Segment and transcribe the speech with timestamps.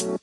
[0.00, 0.16] Como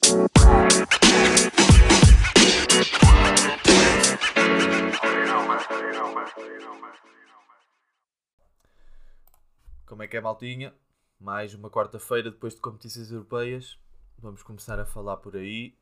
[10.01, 10.73] é que é, maltinha?
[11.19, 13.77] Mais uma quarta-feira depois de competições europeias.
[14.17, 15.77] Vamos começar a falar por aí.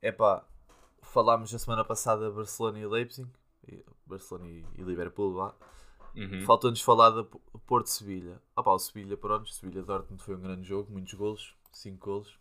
[0.00, 0.46] Epá,
[1.02, 3.28] falámos na semana passada Barcelona e Leipzig.
[4.06, 5.52] Barcelona e, Liverpool, vá.
[6.14, 6.44] Uhum.
[6.46, 7.24] Falta-nos falar da
[7.66, 8.40] Porto-Sevilha.
[8.54, 9.50] Opá, o Sevilha, pronto.
[9.50, 10.92] Sevilha-Dortmund foi um grande jogo.
[10.92, 11.58] Muitos golos.
[11.72, 12.38] 5 golos.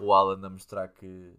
[0.00, 1.34] O Alan a mostrar que,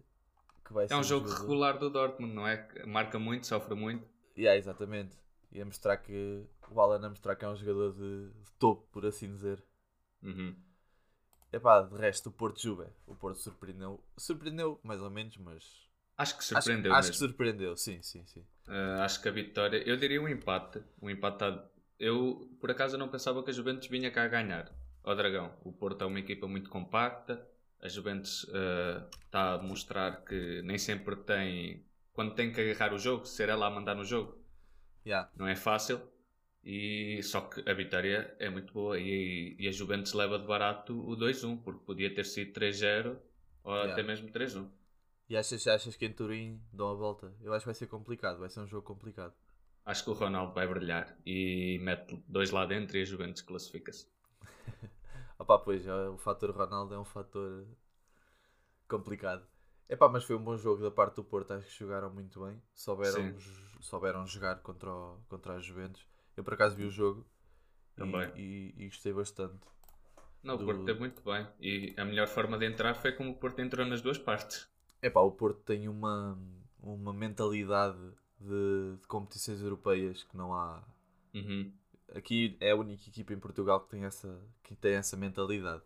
[0.64, 1.42] que vai ser É um jogo jogador.
[1.42, 2.56] regular do Dortmund, não é?
[2.58, 4.06] Que Marca muito, sofre muito.
[4.36, 5.16] Yeah, exatamente.
[5.52, 8.86] E a mostrar que o Alan a mostrar que é um jogador de, de topo,
[8.92, 9.62] por assim dizer.
[10.22, 10.54] Uhum.
[11.52, 12.86] Epá, de resto, o Porto Juve.
[13.06, 14.00] O Porto surpreendeu.
[14.16, 15.64] Surpreendeu, mais ou menos, mas.
[16.16, 17.28] Acho que acho- surpreendeu acho, que mesmo.
[17.28, 18.44] surpreendeu, sim, sim, sim.
[18.68, 20.82] Uh, acho que a vitória, eu diria um empate.
[21.02, 21.68] Um empatado.
[21.98, 24.72] Eu, por acaso, não pensava que a Juventus vinha cá a ganhar
[25.02, 25.52] ao Dragão.
[25.64, 27.44] O Porto é uma equipa muito compacta.
[27.82, 28.44] A Juventus
[29.24, 31.84] está a mostrar que nem sempre tem.
[32.12, 34.38] Quando tem que agarrar o jogo, ser ela a mandar no jogo,
[35.06, 35.30] Yeah.
[35.36, 36.00] não é fácil.
[36.62, 40.92] E só que a vitória é muito boa e, e a Juventus leva de barato
[41.08, 43.16] o 2-1, porque podia ter sido 3-0
[43.64, 43.92] ou Yeah.
[43.92, 44.68] até mesmo 3-1.
[45.28, 47.32] E achas, achas que em Turim dão a volta?
[47.40, 49.32] Eu acho que vai ser complicado, vai ser um jogo complicado.
[49.86, 54.06] Acho que o Ronaldo vai brilhar e mete dois lá dentro e a Juventus classifica-se.
[55.40, 57.66] Opá, pois, é, o fator Ronaldo é um fator
[58.88, 59.42] complicado.
[59.88, 62.60] Epá, mas foi um bom jogo da parte do Porto, acho que jogaram muito bem.
[62.74, 63.34] Souberam,
[63.80, 66.06] souberam jogar contra, o, contra as Juventus.
[66.36, 67.26] Eu por acaso vi o jogo
[67.96, 68.30] e- Também.
[68.36, 69.58] E, e gostei bastante.
[70.42, 71.46] Não, o Do- Porto teve muito bem.
[71.60, 74.68] E a melhor forma de entrar foi como o Porto entrou nas duas partes.
[75.02, 76.38] Epá, o Porto tem uma,
[76.82, 77.98] uma mentalidade
[78.38, 80.82] de, de competições europeias que não há.
[81.34, 81.72] Uhum.
[82.14, 85.82] Aqui é a única equipa em Portugal que tem essa, que tem essa mentalidade.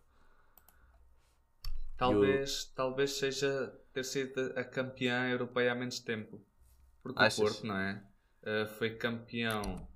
[1.97, 6.41] Talvez, talvez seja ter sido a campeã europeia há menos tempo.
[7.03, 7.39] Porque Achas?
[7.39, 8.03] o Porto, não é?
[8.42, 9.88] Uh, foi campeão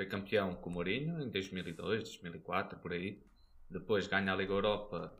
[0.00, 3.22] foi campeão com o Mourinho em 2002, 2004, por aí.
[3.68, 5.12] Depois ganha a Liga Europa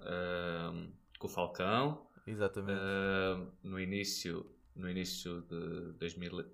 [0.73, 2.07] um, com o Falcão.
[2.27, 2.81] Exatamente.
[2.81, 6.47] Uh, no início no início de 2000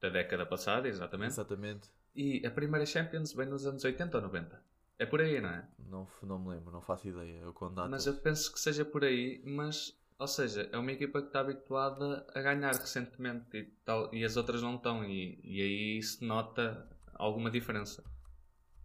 [0.00, 1.30] da década passada, exatamente.
[1.30, 1.88] Exatamente.
[2.14, 4.62] E a primeira Champions vem nos anos 80 ou 90.
[4.98, 5.66] É por aí, não é?
[5.78, 7.38] Não, não me lembro, não faço ideia.
[7.40, 11.22] Eu quando Mas eu penso que seja por aí, mas, ou seja, é uma equipa
[11.22, 15.62] que está habituada a ganhar recentemente e, tal, e as outras não estão, e, e
[15.62, 18.04] aí se nota alguma diferença.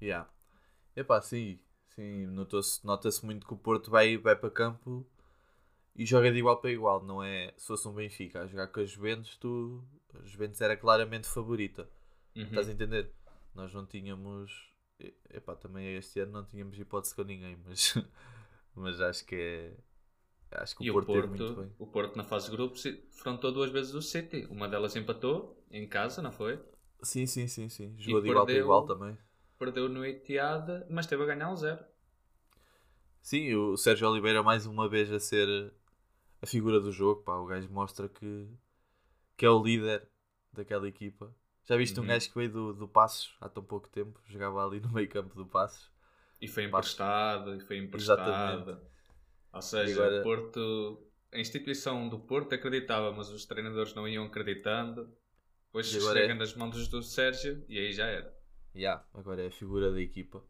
[0.01, 0.29] Yeah.
[0.95, 1.59] Epá, sim,
[1.89, 5.05] sim nota-se muito que o Porto vai, vai para campo
[5.95, 7.53] e joga de igual para igual, não é?
[7.57, 9.83] Se fosse um Benfica a jogar com a Juventus, tu,
[10.13, 11.89] a Juventus era claramente favorita.
[12.35, 12.47] Uhum.
[12.47, 13.11] Estás a entender?
[13.53, 14.73] Nós não tínhamos.
[15.29, 17.93] Epá, também este ano não tínhamos hipótese com ninguém, mas,
[18.75, 19.77] mas acho que é.
[20.51, 21.71] Acho que o o Porto, teve Porto, muito bem.
[21.79, 24.45] o Porto na fase de grupos defrontou duas vezes o City.
[24.49, 26.59] Uma delas empatou em casa, não foi?
[27.03, 27.95] Sim, sim, sim, sim.
[27.97, 29.17] Jogou de E igual para igual também.
[29.59, 31.83] Perdeu no Etihad, mas teve a ganhar um zero.
[33.21, 35.73] Sim, o Sérgio Oliveira mais uma vez a ser
[36.41, 37.23] a figura do jogo.
[37.23, 38.47] Pá, o gajo mostra que,
[39.37, 40.09] que é o líder
[40.53, 41.35] daquela equipa.
[41.65, 42.09] Já viste um Uhum.
[42.09, 45.35] gajo que veio do, do Passos há tão pouco tempo, jogava ali no meio campo
[45.35, 45.91] do Passos.
[46.41, 48.21] E foi emprestado, e foi emprestado.
[48.71, 48.87] Exatamente.
[49.53, 54.25] Ou seja, agora- o Porto, a instituição do Porto acreditava, mas os treinadores não iam
[54.25, 55.09] acreditando.
[55.67, 58.33] Depois chega é- nas mãos do Sérgio e aí já era.
[58.75, 60.43] Yeah, agora é a figura da equipa.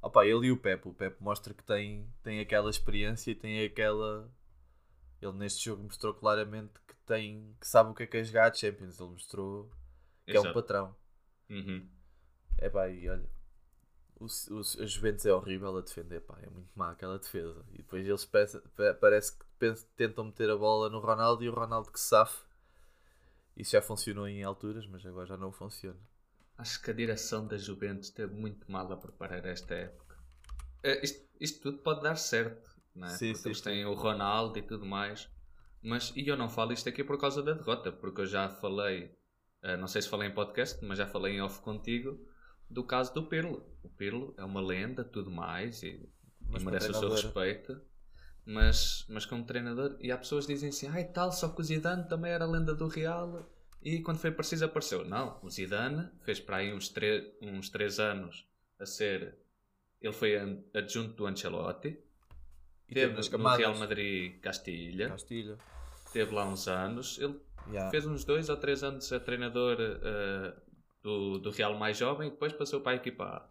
[0.00, 0.88] Opa, ele e o Pepe.
[0.88, 4.32] O Pepe mostra que tem, tem aquela experiência e tem aquela.
[5.20, 8.50] Ele neste jogo mostrou claramente que tem que sabe o que é que é jogar
[8.50, 8.98] a Champions.
[9.00, 9.70] Ele mostrou
[10.28, 10.50] que é um Exato.
[10.50, 10.96] patrão.
[11.50, 11.90] Uhum.
[12.58, 13.28] É pá, e olha,
[14.20, 17.64] o, o, a Juventus é horrível a defender, pá, é muito má aquela defesa.
[17.72, 21.48] E depois eles parece, pa- parece que pens- tentam meter a bola no Ronaldo e
[21.50, 22.42] o Ronaldo que se safe.
[23.56, 25.98] Isso já funcionou em alturas, mas agora já não funciona.
[26.56, 30.16] Acho que a direção da Juventus esteve muito mal a preparar esta época.
[30.82, 33.18] Eh, isto, isto tudo pode dar certo, não é?
[33.18, 33.62] Sim, Porque sim, eles sim.
[33.62, 35.28] têm o Ronaldo e tudo mais.
[35.82, 39.14] Mas, e eu não falo isto aqui por causa da derrota, porque eu já falei,
[39.62, 42.18] eh, não sei se falei em podcast, mas já falei em off contigo,
[42.68, 43.66] do caso do Pirlo.
[43.82, 46.08] O Pirlo é uma lenda, tudo mais, e,
[46.56, 47.80] e merece o seu respeito.
[48.44, 51.64] Mas, mas como treinador, e há pessoas que dizem assim, ai tal, só que o
[51.64, 53.48] Zidane também era lenda do Real
[53.82, 55.04] e quando foi preciso apareceu.
[55.04, 56.92] Não, o Zidane fez para aí uns,
[57.40, 58.46] uns 3 anos
[58.78, 59.36] a ser.
[60.00, 60.36] Ele foi
[60.74, 61.98] adjunto do Ancelotti,
[62.88, 63.48] E teve nas no.
[63.56, 65.58] Real Madrid Castilha, Castilha.
[66.12, 67.18] teve lá uns anos.
[67.18, 67.90] Ele Yeah.
[67.90, 70.54] fez uns 2 ou 3 anos a treinador eh,
[71.02, 73.50] do, do Real mais jovem e depois passou para a equipa A.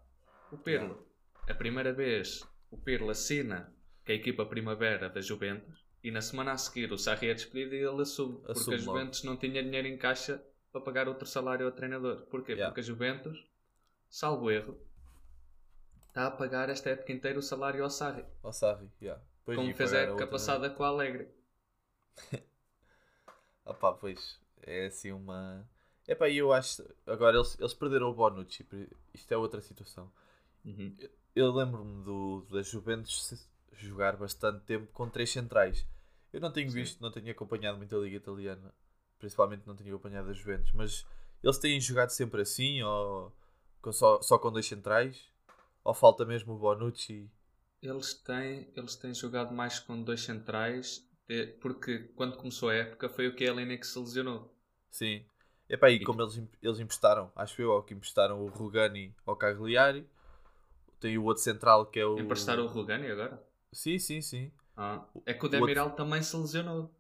[0.54, 1.08] O Pirlo,
[1.50, 3.74] a primeira vez, o Pirlo assina
[4.06, 7.34] que é a equipa primavera da Juventus, e na semana a seguir o Sarri é
[7.34, 11.08] despedido e ele assume, porque Assume a Juventus não tinha dinheiro em caixa para pagar
[11.08, 12.22] outro salário ao treinador.
[12.26, 12.54] Porquê?
[12.54, 12.70] Yeah.
[12.72, 13.46] Porque a Juventus,
[14.10, 14.80] salvo erro,
[16.08, 19.22] está a pagar esta época inteira o salário ao Sarri, Ao Sarri, yeah.
[19.46, 21.30] Pois, como fez a época outra- passada com a Alegre.
[23.66, 25.68] Ah pá, pois, é assim uma...
[26.08, 26.84] Epá, e eu acho...
[27.06, 28.66] Agora, eles, eles perderam o Bonucci,
[29.14, 30.12] isto é outra situação.
[30.66, 30.96] Uhum.
[31.36, 35.86] Eu lembro-me do, da Juventus jogar bastante tempo com três centrais.
[36.34, 36.76] Eu não tenho Sim.
[36.76, 38.74] visto, não tenho acompanhado muito a Liga Italiana.
[39.20, 40.72] Principalmente não tenho acompanhado a Juventus.
[40.74, 41.06] Mas
[41.44, 42.82] eles têm jogado sempre assim?
[42.82, 43.32] Ou
[43.82, 45.30] com só, só com dois centrais?
[45.84, 47.30] Ou falta mesmo o Bonucci?
[47.82, 51.04] Eles têm, eles têm jogado mais com dois centrais,
[51.62, 54.54] porque quando começou a época foi o Chiellini que se lesionou.
[54.90, 55.26] Sim.
[55.70, 60.08] Epá, e E- como eles, eles emprestaram, acho eu, que emprestaram o Rugani ao Cagliari.
[61.00, 62.22] Tem o outro central que é o...
[62.22, 63.46] Emprestaram o Rugani agora?
[63.74, 64.52] Sim, sim, sim.
[64.76, 66.94] Ah, é que o o Demiral também se lesionou.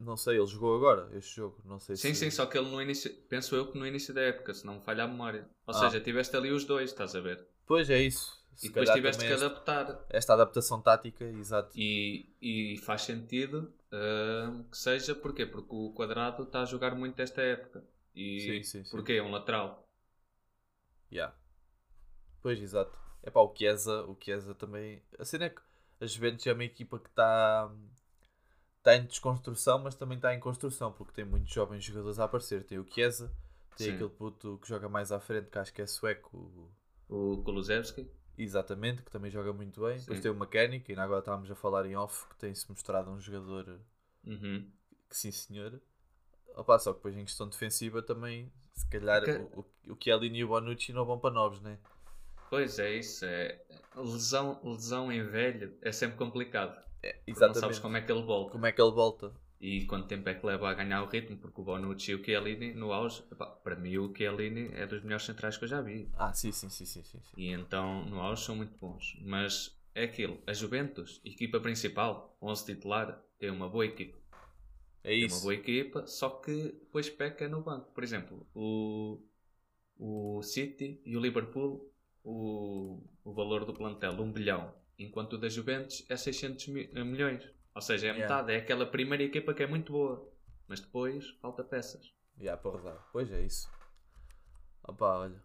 [0.00, 1.60] Não sei, ele jogou agora este jogo.
[1.64, 2.14] Não sei Sim, se...
[2.14, 4.76] sim, só que ele no início, penso eu que no início da época, se não
[4.76, 5.46] me falha a memória.
[5.66, 5.74] Ou Ah.
[5.74, 7.46] seja, tiveste ali os dois, estás a ver?
[7.66, 8.37] Pois é isso.
[8.58, 10.04] Se e depois tiveste que adaptar.
[10.10, 11.70] esta adaptação tática, exato.
[11.78, 15.46] E, e faz sentido ah, que seja, porquê?
[15.46, 17.84] Porque o Quadrado está a jogar muito esta época.
[18.14, 18.90] E Sim, sim, sim.
[18.90, 19.14] porquê?
[19.14, 19.88] É um lateral.
[21.10, 21.32] Yeah.
[22.42, 22.98] Pois, exato.
[23.22, 25.02] É pá, o Chiesa, o Chiesa também.
[25.18, 25.60] A cena é que
[26.00, 27.70] a Juventus é uma equipa que está
[28.78, 32.64] está em desconstrução, mas também está em construção, porque tem muitos jovens jogadores a aparecer.
[32.64, 33.32] Tem o Chiesa,
[33.76, 33.94] tem Sim.
[33.94, 36.70] aquele puto que joga mais à frente, que acho que é sueco, o-
[37.08, 38.08] O Kulusevski.
[38.38, 39.98] Exatamente, que também joga muito bem.
[39.98, 40.22] Depois Sim.
[40.22, 43.18] tem o Mecânico, e ainda agora estávamos a falar em off, que tem-se mostrado um
[43.20, 43.80] jogador
[44.24, 44.70] Uhum.
[45.08, 45.80] que sim senhor.
[46.56, 50.38] Opa, só que depois em questão defensiva também, se calhar Que- o, o, o Chiellini
[50.40, 51.78] e o Bonucci não vão para novos, né?
[52.50, 53.24] Pois é, isso.
[53.24, 53.60] É...
[53.94, 56.76] Lesão, lesão em velho é sempre complicado.
[57.02, 57.60] É, Porque Não exatamente.
[57.60, 58.52] sabes como é que ele volta.
[58.52, 59.32] Como é que ele volta?
[59.60, 61.36] E quanto tempo é que leva a ganhar o ritmo?
[61.38, 63.22] Porque o Bonucci e o Chiellini no auge,
[63.64, 66.08] para mim o Chiellini é dos melhores centrais que eu já vi.
[66.12, 67.20] Ah, sim, sim, sim, sim, sim.
[67.36, 69.16] E então no auge são muito bons.
[69.22, 74.18] Mas é aquilo, a Juventus, equipa principal, 11 titular, tem uma boa equipa.
[75.02, 75.40] É Tem uma isso.
[75.40, 77.90] boa equipa, só que depois peca no banco.
[77.92, 79.20] Por exemplo, o,
[79.98, 81.92] o City e o Liverpool,
[82.24, 87.44] o, o valor do plantel, 1 bilhão, enquanto o da Juventus é 600 mi- milhões.
[87.74, 88.22] Ou seja, é Yeah.
[88.22, 90.28] metade, é aquela primeira equipa que é muito boa,
[90.66, 92.12] mas depois falta peças.
[92.40, 93.08] Já, para rodar.
[93.12, 93.68] Pois é isso.
[94.82, 95.42] Opa, olha.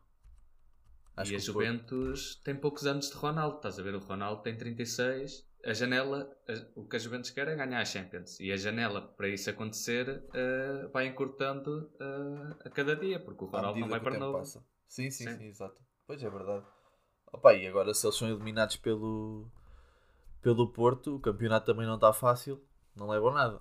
[1.26, 3.94] e a Juventus tem poucos anos de Ronaldo, estás a ver?
[3.96, 5.48] O Ronaldo tem 36.
[5.66, 8.40] A janela, a- o que a Juventus quer é ganhar a Champions.
[8.40, 13.48] E a janela, para isso acontecer, eh, vai encurtando eh, a cada dia, porque o
[13.48, 14.40] Ronaldo não vai para novo.
[14.40, 14.66] passa.
[14.88, 15.46] Sim, sim, sim, Sim.
[15.46, 15.80] exato.
[16.06, 16.66] Pois é verdade.
[17.32, 19.50] Opa, e agora se eles são eliminados pelo,
[20.44, 22.62] pelo Porto, o campeonato também não está fácil.
[22.96, 23.60] Não levam nada.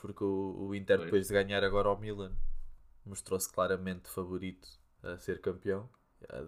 [0.00, 1.06] Porque o, o Inter, Pois.
[1.06, 2.32] depois de ganhar agora ao Milan,
[3.06, 4.68] mostrou-se claramente favorito
[5.02, 5.88] a ser campeão.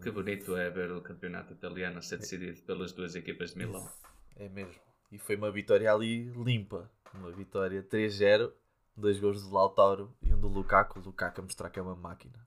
[0.02, 3.88] Que bonito é ver o campeonato italiano a ser decidido pelas duas equipas de Milão.
[4.36, 4.80] É mesmo.
[5.12, 6.90] E foi uma vitória ali limpa.
[7.12, 8.52] Uma vitória 3-0.
[8.96, 11.00] Dois gols do Lautaro e um do Lukaku.
[11.00, 12.38] O Lukaku a mostrar que é uma máquina.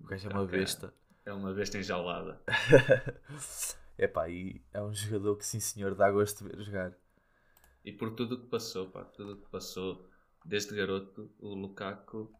[0.00, 0.58] O gajo é uma Ok.
[0.58, 0.92] besta.
[1.24, 2.40] É uma besta enjaulada.
[3.98, 6.96] Epá, e é um jogador que sim senhor dá gosto de ver jogar.
[7.84, 10.08] E por tudo o que passou, pá, tudo o que passou,
[10.44, 12.32] desde garoto, o Lukaku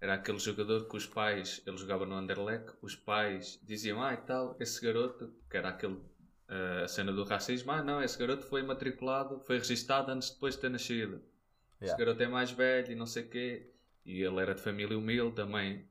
[0.00, 4.18] era aquele jogador que os pais, ele jogava no Anderlecht, os pais diziam, ah e
[4.18, 6.00] tal, esse garoto, que era aquele,
[6.48, 10.34] eh, a cena do racismo, ah não, esse garoto foi matriculado, foi registado antes de
[10.34, 11.22] depois de ter nascido.
[11.82, 11.96] Esse Yeah.
[11.96, 13.70] garoto é mais velho e não sei o quê.
[14.04, 15.86] E ele era de família humilde também.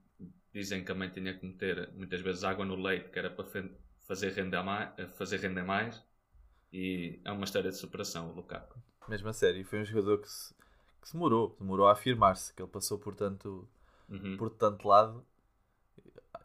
[0.53, 3.45] Dizem que a mãe tinha que meter muitas vezes água no leite, que era para
[4.03, 6.01] fazer render mais, fazer render mais.
[6.71, 8.79] E é uma história de superação, o Lukaku.
[9.07, 9.63] Mesmo a sério.
[9.65, 10.53] Foi um jogador que se,
[11.01, 11.55] que se demorou.
[11.59, 12.53] Demorou a afirmar-se.
[12.53, 13.67] Que ele passou por tanto,
[14.09, 14.37] Uhum.
[14.37, 15.25] por tanto lado.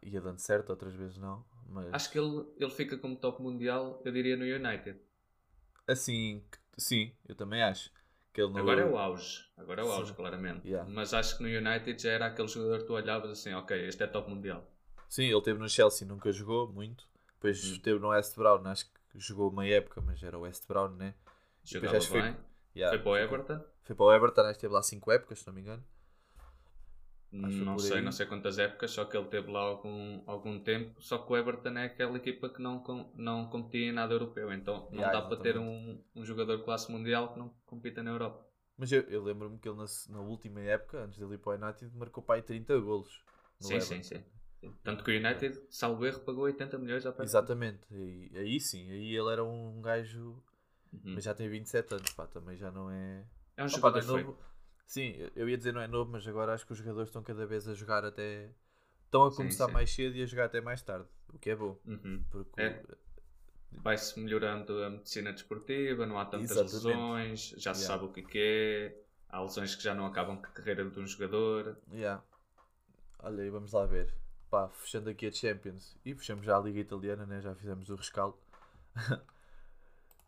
[0.03, 1.45] Ia dando certo, outras vezes não.
[1.67, 4.99] Mas Acho que ele, ele fica como top mundial, eu diria, no United.
[5.87, 6.43] assim,
[6.77, 7.91] sim, eu também acho.
[8.33, 9.43] Que ele no- Agora é o auge.
[9.57, 10.15] Agora é o auge, Sim.
[10.15, 10.67] claramente.
[10.67, 10.89] Yeah.
[10.89, 14.03] Mas acho que no United já era aquele jogador que tu olhavas assim, ok, este
[14.03, 14.65] é top mundial.
[15.09, 17.08] Sim, ele teve no Chelsea, nunca jogou muito.
[17.39, 17.73] Depois Hum.
[17.73, 21.15] esteve no West Brown, acho que jogou uma época, mas era o West Brown, né?
[21.63, 22.35] Jogava acho que foi- bem.
[22.75, 23.63] Yeah, foi para o Everton.
[23.83, 25.83] Foi para o Everton, acho que esteve lá 5 épocas, se não me engano.
[27.41, 31.01] Acho Não sei, não sei quantas épocas, só que ele teve lá algum, algum tempo.
[31.01, 34.51] Só que o Everton é aquela equipa que não, com- não competia em nada europeu.
[34.53, 38.11] Então não Yeah, dá para ter um, um jogador classe mundial que não compita na
[38.11, 38.45] Europa.
[38.77, 41.63] Mas eu, eu lembro-me que ele na, na última época, antes dele ir para o
[41.65, 43.23] United, marcou para aí 30 golos.
[43.59, 44.03] Sim, sim, Everton.
[44.03, 44.23] sim.
[44.83, 47.23] Tanto que o United, salvo erro, pagou 80 milhões Everton.
[47.23, 47.87] Exatamente.
[47.91, 50.41] E, aí sim, aí ele era um gajo
[50.91, 51.13] Uhum.
[51.13, 53.23] mas já tem 27 anos, pá, também já não é.
[53.55, 54.25] É um Opa, jogador é feio.
[54.25, 54.39] novo.
[54.87, 57.45] Sim, eu ia dizer não é novo, mas agora acho que os jogadores estão cada
[57.45, 58.49] vez a jogar até.
[59.05, 59.71] Estão a Sim, começar sim.
[59.73, 61.79] mais cedo e a jogar até mais tarde, o que é bom.
[61.85, 62.23] Uhum.
[62.29, 62.83] Porque É.
[63.71, 66.73] Vai-se melhorando a medicina desportiva, não há tantas Exatamente.
[66.73, 67.87] lesões, já se Yeah.
[67.87, 70.99] sabe o que que é, há lesões que já não acabam com a carreira de
[70.99, 71.77] um jogador.
[71.93, 72.23] Yeah.
[73.19, 74.11] Olha, e vamos lá ver.
[74.49, 77.41] Pá, fechando aqui a Champions e fechamos já a Liga Italiana, né?
[77.41, 78.37] já fizemos o rescaldo.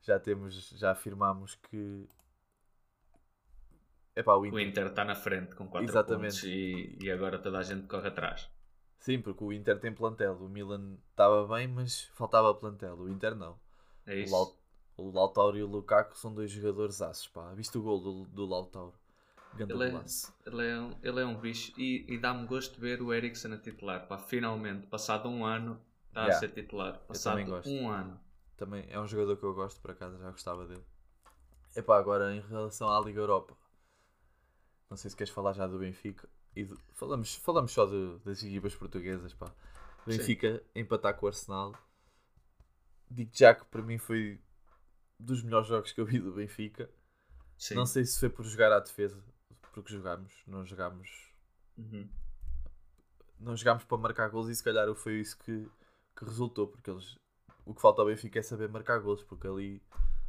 [0.02, 2.08] já temos, já afirmámos que.
[4.16, 4.88] Epá, o O Inter.
[4.88, 6.36] Está na frente com 4 Exatamente.
[6.36, 8.50] pontos e, e agora toda a gente corre atrás.
[9.00, 10.36] Sim, porque o Inter tem plantel.
[10.38, 12.96] O Milan estava bem, mas faltava plantel.
[12.98, 13.60] O Inter não.
[14.06, 14.32] É O, isso.
[14.32, 14.56] Lau-
[14.98, 17.54] o Lautaro e o Lukaku são dois jogadores aços, pá.
[17.54, 18.94] Viste o gol do, do Lautaro?
[19.60, 20.04] Ele é,
[20.46, 23.54] ele, é um, ele é um bicho e, e dá-me gosto de ver o Eriksen
[23.54, 24.08] a titular.
[24.08, 26.38] Pá, finalmente, passado um ano, está Yeah.
[26.38, 27.00] a ser titular.
[27.08, 28.20] Passado um ano.
[28.58, 30.84] Também é um jogador que eu gosto, por acaso já gostava dele.
[31.76, 33.56] Epá, agora em relação à Liga Europa,
[34.90, 36.28] não sei se queres falar já do Benfica.
[36.56, 39.52] E do- falamos, falamos só do- das equipas portuguesas, pá.
[40.10, 40.18] Sim.
[40.18, 41.74] Benfica empatar com o Arsenal.
[43.10, 44.40] Digo já que para mim foi
[45.20, 46.90] dos melhores jogos que eu vi do Benfica.
[47.58, 47.76] Sim.
[47.76, 49.24] Não sei se foi por jogar à defesa,
[49.72, 51.10] porque jogámos, não jogámos,
[51.78, 52.10] Uhum.
[53.40, 55.68] não jogámos para marcar gols e se calhar foi isso que,
[56.16, 57.18] que resultou, porque eles
[57.66, 59.82] o que falta ao Benfica é saber marcar gols, porque ali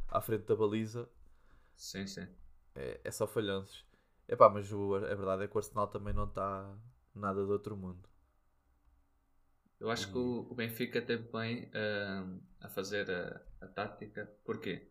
[0.09, 1.09] à frente da baliza
[1.75, 2.27] sim, sim.
[2.75, 3.85] é, é só falhanços.
[4.27, 6.73] Epá, mas o, a verdade é que o Arsenal também não está
[7.15, 8.07] nada de outro mundo.
[9.79, 14.25] Eu acho que o, o Benfica teve bem ahm, a fazer a, a tática.
[14.45, 14.87] Porquê?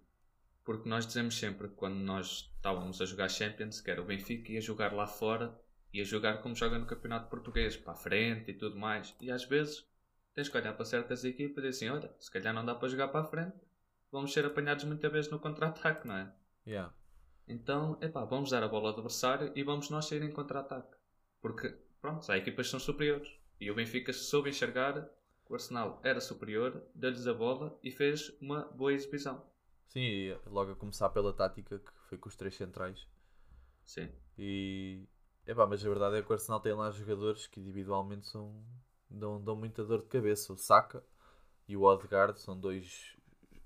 [0.65, 4.53] Porque nós dizemos sempre que quando nós estávamos a jogar Champions, que era o Benfica
[4.53, 5.59] ia jogar lá fora,
[5.93, 9.15] ia jogar como joga no Campeonato Português, para a frente e tudo mais.
[9.21, 9.87] E às vezes
[10.35, 12.89] tens que olhar para certas equipas e dizer assim: olha, se calhar não dá para
[12.89, 13.57] jogar para a frente,
[14.11, 16.33] vamos ser apanhados muitas vezes no contra-ataque, não é?
[16.67, 16.95] Yeah.
[17.47, 20.97] Então, epá, vamos dar a bola ao adversário e vamos nós sair em contra-ataque.
[21.41, 23.29] Porque, pronto, há equipas que são superiores.
[23.61, 25.03] E o Benfica soube enxergar
[25.45, 29.45] que o Arsenal era superior, deu-lhes a bola e fez uma boa exibição.
[29.93, 33.07] Sim, e logo a começar pela tática que foi com os três centrais.
[33.85, 34.09] Sim.
[34.39, 35.07] E
[35.47, 38.65] epá, mas a verdade é que o Arsenal tem lá jogadores que individualmente são,
[39.11, 40.51] dão, dão muita dor de cabeça.
[40.51, 41.05] O Saka
[41.69, 43.15] e o Odegaard são dois.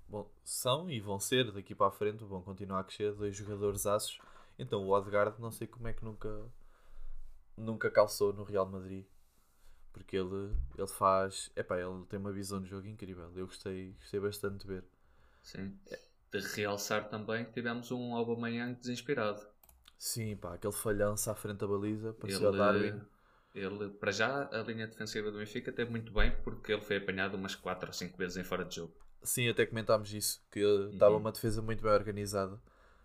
[0.09, 3.85] Bom, são e vão ser daqui para a frente, vão continuar a crescer, dois jogadores
[3.85, 4.19] aços.
[4.59, 6.43] Então o Odegaard não sei como é que nunca
[7.55, 9.05] nunca calçou no Real Madrid.
[9.93, 11.49] Porque ele, ele faz.
[11.55, 13.31] Epá, ele tem uma visão de jogo incrível.
[13.33, 14.83] Eu gostei, gostei bastante de ver.
[15.41, 15.73] Sim.
[16.31, 19.45] De realçar também que tivemos um Aubameyang desinspirado.
[19.99, 23.01] Sim, pá, aquele falhanço à frente da baliza, parecia o Ele, Darwin.
[23.55, 27.35] ele, para já, a linha defensiva do Benfica teve muito bem porque ele foi apanhado
[27.35, 28.93] umas 4 ou 5 vezes em fora de jogo.
[29.23, 30.59] Sim, até comentámos isso, que
[30.93, 32.59] estava uma defesa muito bem organizada.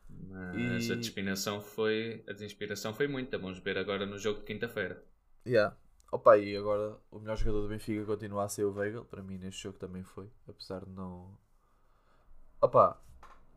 [0.08, 3.38] Mas E- a desinspiração foi a desinspiração foi muita.
[3.38, 5.02] Vamos ver agora no jogo de quinta-feira.
[5.46, 5.76] Yeah.
[6.10, 9.38] Opa, e agora o melhor jogador do Benfica continua a ser o Weigl, para mim
[9.38, 11.38] neste jogo também foi, apesar de não.
[12.60, 12.98] Opa,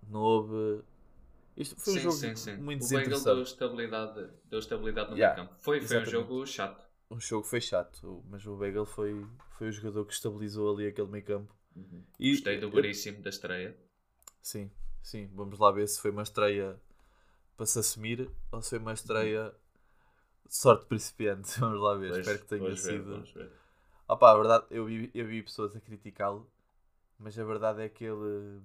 [0.09, 0.83] não houve.
[1.57, 2.57] Isto foi um sim, jogo sim, sim.
[2.57, 3.43] muito o Weigl deu desinteressante.
[3.43, 5.55] estabilidade, deu estabilidade no Yeah, meio campo.
[5.59, 6.85] Foi, foi um jogo chato.
[7.09, 9.25] O jogo foi chato, mas o Weigl foi,
[9.57, 11.51] foi o jogador que estabilizou ali aquele meio campo.
[12.19, 13.71] E Gostei do eu- Veríssimo da estreia.
[14.41, 14.71] Sim,
[15.01, 16.79] sim, vamos lá ver se foi uma estreia
[17.57, 19.53] para se assumir ou se foi uma estreia
[20.47, 21.59] de sorte principiante.
[21.61, 23.27] Vamos lá ver, Pois, espero que tenha sido.
[23.33, 23.51] ver.
[24.07, 26.49] Opa, a verdade, eu vi, eu vi pessoas a criticá-lo,
[27.19, 28.61] mas a verdade é que ele,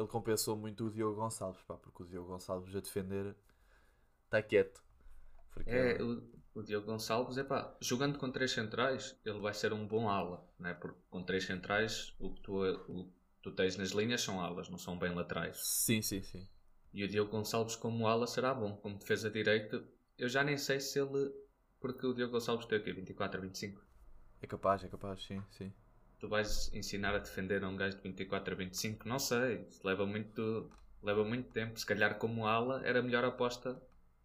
[0.00, 3.34] ele compensou muito o Diogo Gonçalves, pá, porque o Diogo Gonçalves a defender
[4.24, 4.82] está quieto.
[5.52, 6.22] Porque É, o,
[6.54, 10.44] o Diogo Gonçalves, é pá, jogando com três centrais, ele vai ser um bom ala,
[10.58, 10.74] né?
[10.74, 14.68] porque com três centrais, o que tu, o que tu tens nas linhas são alas,
[14.68, 15.58] não são bem laterais.
[15.58, 16.46] Sim, sim, sim.
[16.92, 19.84] E o Diogo Gonçalves como ala será bom, como defesa direito,
[20.18, 21.32] eu já nem sei se ele,
[21.80, 23.84] porque o Diogo Gonçalves tem aqui 24 a 25.
[24.42, 25.72] É capaz, é capaz, sim, sim.
[26.20, 29.08] Tu vais ensinar a defender a um gajo de 24 a 25?
[29.08, 30.70] Não sei, leva muito,
[31.02, 31.78] leva muito tempo.
[31.80, 33.80] Se calhar como ala era a melhor aposta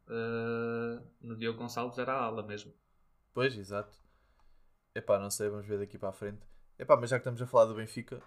[0.08, 2.74] eh, no Diogo Gonçalves, era a ala mesmo.
[3.34, 3.98] Pois, exato.
[4.94, 6.46] Epá, não sei, vamos ver daqui para a frente.
[6.78, 8.22] Epá, mas já que estamos a falar do Benfica,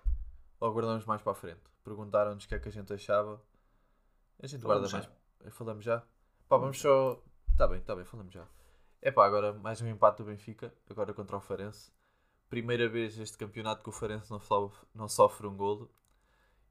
[0.61, 1.61] ou guardamos mais para a frente.
[1.85, 3.41] Perguntaram-nos o que é que a gente achava.
[4.43, 5.13] A gente Falamos guarda já.
[5.43, 5.55] mais.
[5.55, 6.03] Falamos já?
[6.49, 7.23] Pá, vamos só.
[7.57, 8.47] Tá bem, tá bem, falamos já.
[9.03, 11.93] Epá, agora mais um empate do Benfica, agora contra o Farense.
[12.49, 15.91] Primeira vez este campeonato que o Farense não, sofre, não sofre um golo.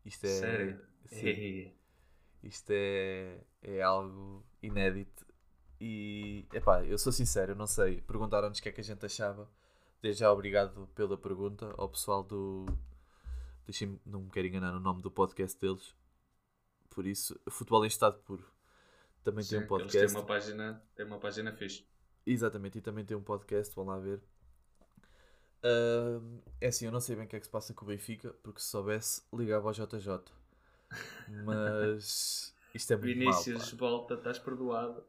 [0.03, 0.39] Isto é.
[0.39, 0.81] Sério?
[1.05, 1.25] Sim.
[1.25, 1.77] Ei,
[2.43, 5.25] Isto é, é algo inédito.
[5.79, 8.01] E, epá, eu sou sincero, eu não sei.
[8.01, 9.49] Perguntaram-nos o que é que a gente achava.
[10.01, 12.65] Desde já, obrigado pela pergunta ao pessoal do.
[13.65, 15.95] Deixem-me, não me quero enganar no nome do podcast deles.
[16.89, 18.45] Por isso, futebol em estado puro.
[19.23, 20.17] Também Sim, tem um eles têm podcast.
[20.17, 21.85] uma página, têm uma página fixe.
[22.25, 24.21] Exatamente, e também tem um podcast, vão lá ver.
[25.63, 27.87] Ahm, é assim, eu não sei bem o que é que se passa com o
[27.87, 30.19] Benfica, porque se soubesse, ligava ao JJ.
[31.43, 33.77] Mas isto é muito mal, Vinícius, pá.
[33.77, 35.03] volta, estás perdoado.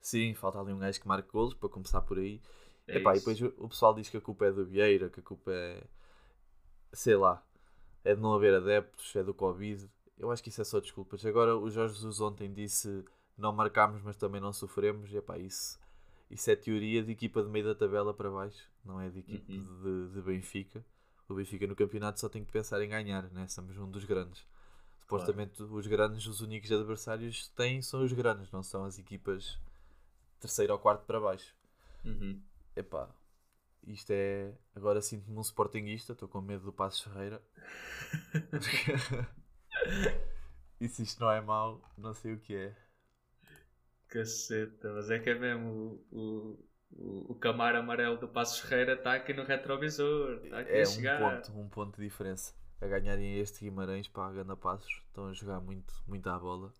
[0.00, 2.40] Sim, falta ali um gajo que marque golos para começar por aí.
[2.86, 5.22] É Epá, e depois o pessoal diz que a culpa é do Vieira, que a
[5.22, 5.82] culpa é.
[6.92, 7.42] sei lá.
[8.04, 9.90] É de não haver adeptos, é do Covid.
[10.16, 11.26] Eu acho que isso é só desculpas.
[11.26, 13.04] Agora o Jorge Jesus ontem disse
[13.36, 15.12] não marcámos, mas também não sofremos.
[15.12, 15.78] Epá, isso,
[16.30, 19.52] isso é teoria de equipa de meio da tabela para baixo, não é de equipa
[19.52, 20.08] Uhum.
[20.08, 20.84] de, de Benfica.
[21.28, 23.46] O Benfica no campeonato só tem que pensar em ganhar, né?
[23.48, 24.46] Somos um dos grandes.
[25.00, 29.58] Supostamente os grandes, os únicos adversários que têm são os grandes, não são as equipas
[30.40, 31.54] terceiro ou quarto para baixo.
[32.04, 32.40] Uhum.
[32.76, 33.08] Epá,
[33.86, 34.52] isto é.
[34.74, 37.42] Agora sinto-me um sportinguista, estou com medo do Passos Ferreira.
[40.80, 42.76] e se isto não é mau, não sei o que é.
[44.08, 48.94] Caceta, mas é que é mesmo o, o, o, o camar amarelo do Passos Ferreira
[48.94, 50.40] está aqui no retrovisor.
[50.44, 51.20] Está aqui É a um chegar.
[51.42, 52.54] ponto, um ponto de diferença.
[52.80, 56.74] A ganharem este Guimarães para a Ganda Passos, estão a jogar muito, muito à bola.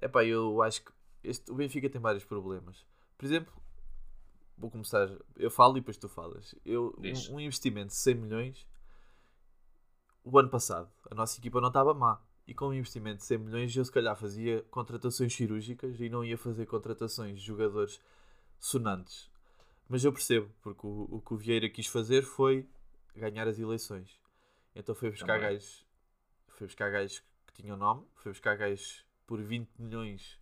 [0.00, 0.92] Epá, eu acho que
[1.22, 2.86] este, o Benfica tem vários problemas.
[3.18, 3.52] Por exemplo,
[4.56, 5.10] vou começar.
[5.36, 6.54] Eu falo e depois tu falas.
[6.64, 8.66] Eu, um, um investimento de 100 milhões
[10.24, 12.18] o ano passado, a nossa equipa não estava má.
[12.46, 16.24] E com um investimento de 100 milhões, eu se calhar fazia contratações cirúrgicas e não
[16.24, 18.00] ia fazer contratações de jogadores
[18.64, 19.30] sonantes.
[19.86, 22.66] Mas eu percebo, porque o, o que o Vieira quis fazer foi
[23.14, 24.18] ganhar as eleições.
[24.74, 25.50] Então foi buscar Também.
[25.50, 25.86] gajos,
[26.48, 30.40] foi buscar gajos que tinham nome, foi buscar gajos por 20 milhões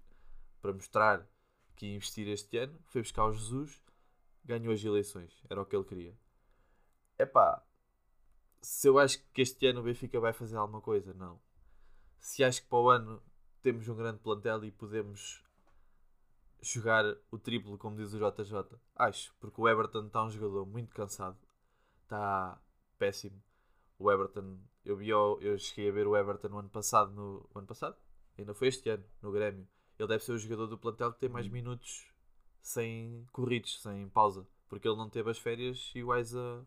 [0.60, 1.28] para mostrar
[1.74, 3.82] que ia investir este ano, foi buscar o Jesus,
[4.44, 6.16] ganhou as eleições, era o que ele queria.
[7.18, 7.60] Epá,
[8.60, 11.40] se eu acho que este ano o Benfica vai fazer alguma coisa, não.
[12.20, 13.20] Se acho que para o ano
[13.60, 15.41] temos um grande plantel e podemos
[16.62, 20.94] jogar o triplo, como diz o JJ, acho, porque o Everton está um jogador muito
[20.94, 21.38] cansado,
[22.04, 22.60] está
[22.98, 23.42] péssimo.
[23.98, 27.66] O Everton, eu, vi, eu cheguei a ver o Everton no ano passado, no ano
[27.66, 27.96] passado?
[28.38, 29.68] Ainda foi este ano, no Grêmio.
[29.98, 31.52] Ele deve ser o jogador do plantel que tem mais Uhum.
[31.52, 32.12] minutos
[32.62, 36.62] sem corridos, sem pausa, porque ele não teve as férias iguais a,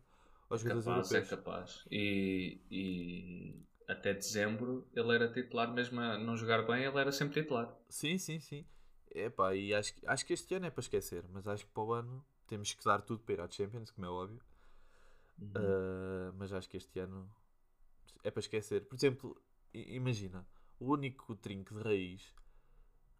[0.50, 1.22] aos jogadores capaz, é europeus.
[1.22, 1.84] capaz.
[1.90, 7.42] E, e até dezembro ele era titular, mesmo a não jogar bem, ele era sempre
[7.42, 7.74] titular.
[7.88, 8.64] Sim, sim, sim.
[9.18, 11.82] Epá, e acho, que- acho que este ano é para esquecer, mas acho que para
[11.82, 14.40] o ano temos que dar tudo para ir à Champions, como é óbvio.
[15.38, 15.48] Uhum.
[15.56, 17.28] Uh, mas acho que este ano
[18.22, 18.84] é para esquecer.
[18.84, 19.36] Por exemplo,
[19.72, 20.46] imagina,
[20.78, 22.34] o único trinco de raiz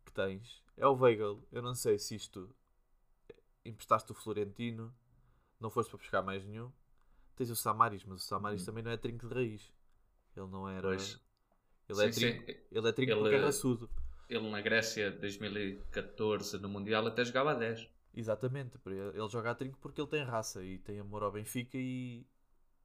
[0.05, 1.43] que tens é o Weigl.
[1.51, 2.55] Eu não sei se isto
[3.65, 4.95] emprestaste o Florentino,
[5.61, 6.71] não foste para buscar mais nenhum.
[7.35, 8.67] Tens o Samaris, mas o Samaris Uhum.
[8.67, 9.73] também não é trinco de raiz.
[10.37, 10.83] Ele não era.
[10.83, 11.19] Pois.
[11.89, 12.59] Ele é Sim, trinco, sim.
[12.71, 13.91] ele é trinco Ele- porque é raçudo.
[14.29, 17.89] Ele na Grécia 2014 no Mundial até jogava a 10.
[18.15, 22.27] Exatamente, ele joga a trinco porque ele tem raça e tem amor ao Benfica e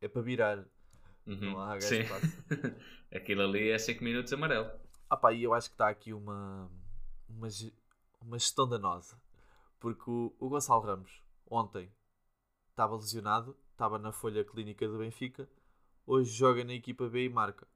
[0.01, 0.65] é para virar.
[1.25, 1.53] Uhum.
[1.53, 2.01] Não há Sim.
[3.13, 4.69] Aquilo ali é 5 minutos amarelo.
[5.09, 6.69] Ah pá, e eu acho que está aqui uma,
[7.29, 7.47] uma,
[8.21, 9.21] uma gestão danosa.
[9.79, 11.91] Porque o, o Gonçalo Ramos, ontem,
[12.69, 15.49] estava lesionado, estava na folha clínica do Benfica,
[16.05, 17.67] hoje joga na equipa B e marca.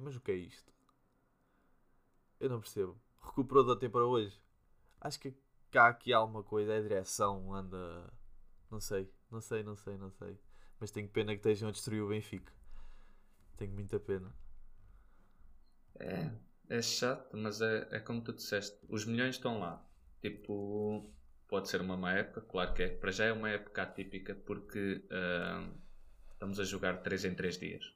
[0.00, 0.72] Mas o que é isto?
[2.40, 3.00] Eu não percebo.
[3.22, 4.40] Recuperou de ontem para hoje.
[5.00, 5.34] Acho que
[5.70, 8.12] cá aqui alguma coisa, a direção anda.
[8.70, 10.38] Não sei, não sei, não sei, não sei.
[10.80, 12.52] Mas tenho pena que estejam a destruir o Benfica.
[13.56, 14.32] Tenho muita pena.
[15.98, 16.30] É,
[16.68, 18.78] é chato, mas é, é como tu disseste.
[18.88, 19.84] Os milhões estão lá.
[20.20, 21.12] Tipo,
[21.48, 22.88] pode ser uma má época, claro que é.
[22.88, 25.68] Para já é uma época atípica porque ah,
[26.32, 27.94] estamos a jogar 3 em 3 dias.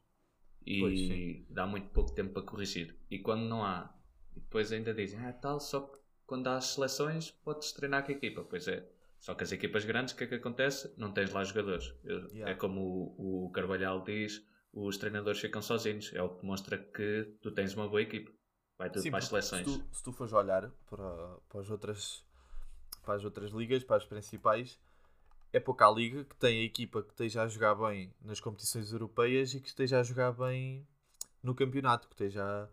[0.64, 2.96] E dá muito pouco tempo para corrigir.
[3.10, 3.92] E quando não há,
[4.36, 8.12] e depois ainda dizem, ah, tal, só que quando há as seleções podes treinar com
[8.12, 8.44] a equipa.
[8.44, 8.86] Pois é.
[9.20, 10.92] Só que as equipas grandes, o que é que acontece?
[10.96, 11.94] Não tens lá jogadores.
[12.04, 12.50] Yeah.
[12.50, 16.12] É como o, o Carvalhal diz, os treinadores ficam sozinhos.
[16.12, 18.32] É o que demonstra que tu tens uma boa equipa.
[18.76, 19.70] Vai tudo Sim, para as seleções.
[19.70, 22.24] Se tu, se tu fores olhar para, para, as outras,
[23.04, 24.80] para as outras ligas, para as principais,
[25.52, 28.90] é pouca a liga que tem a equipa que esteja a jogar bem nas competições
[28.92, 30.84] europeias e que esteja a jogar bem
[31.42, 32.68] no campeonato, que esteja a...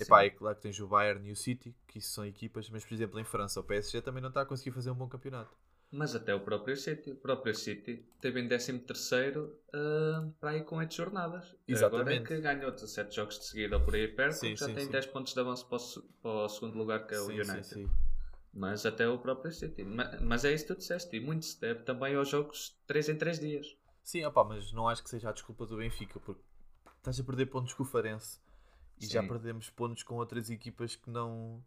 [0.00, 2.84] Epá, é claro que tens o Bayern e o City, que isso são equipas, mas
[2.84, 5.54] por exemplo em França o PSG também não está a conseguir fazer um bom campeonato.
[5.92, 7.10] Mas até o próprio City.
[7.12, 11.44] O próprio City teve em 13 terceiro ah, para aí com 8 jornadas.
[11.72, 12.28] Agora é Exatamente.
[12.28, 14.92] que ganhou 17 jogos de seguida ou por aí perto, Sim, já sim, tem sim.
[14.92, 17.62] 10 pontos de avanço para o, para o segundo lugar que é o Sim, United.
[17.62, 17.90] sim, sim.
[18.54, 19.84] Mas até o próprio City.
[19.84, 21.16] Ma- Mas é isso que tu disseste.
[21.16, 23.76] E muito se deve também aos jogos 3 em 3 dias.
[24.02, 26.40] Sim, opá, mas não acho que seja a desculpa do Benfica, porque
[26.98, 28.38] estás a perder pontos com o Farense
[29.00, 29.28] E já Sim.
[29.28, 31.62] perdemos pontos com outras equipas que não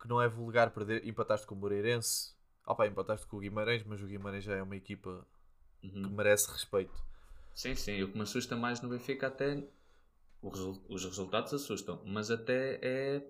[0.00, 1.06] que não é vulgar perder.
[1.06, 2.34] Empataste com o Moreirense.
[2.66, 5.26] Opa, empataste com o Guimarães, mas o Guimarães já é uma equipa
[5.80, 6.08] que Uhum.
[6.08, 6.92] merece respeito.
[7.54, 8.02] Sim, sim.
[8.02, 9.62] O que me assusta mais no Benfica até.
[10.88, 13.22] Os resultados assustam, mas até é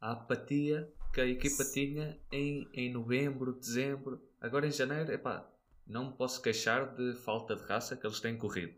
[0.00, 4.20] a apatia que a equipa tinha em, em novembro, dezembro.
[4.40, 5.48] Agora em janeiro, epá,
[5.86, 8.74] não me posso queixar de falta de raça que eles têm corrido.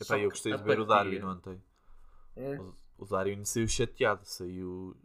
[0.00, 1.62] Epá, Só eu que gostei de apatia ver o Darwin ontem.
[2.36, 2.56] É,
[2.98, 4.96] O, o Darwin saiu chateado, saiu,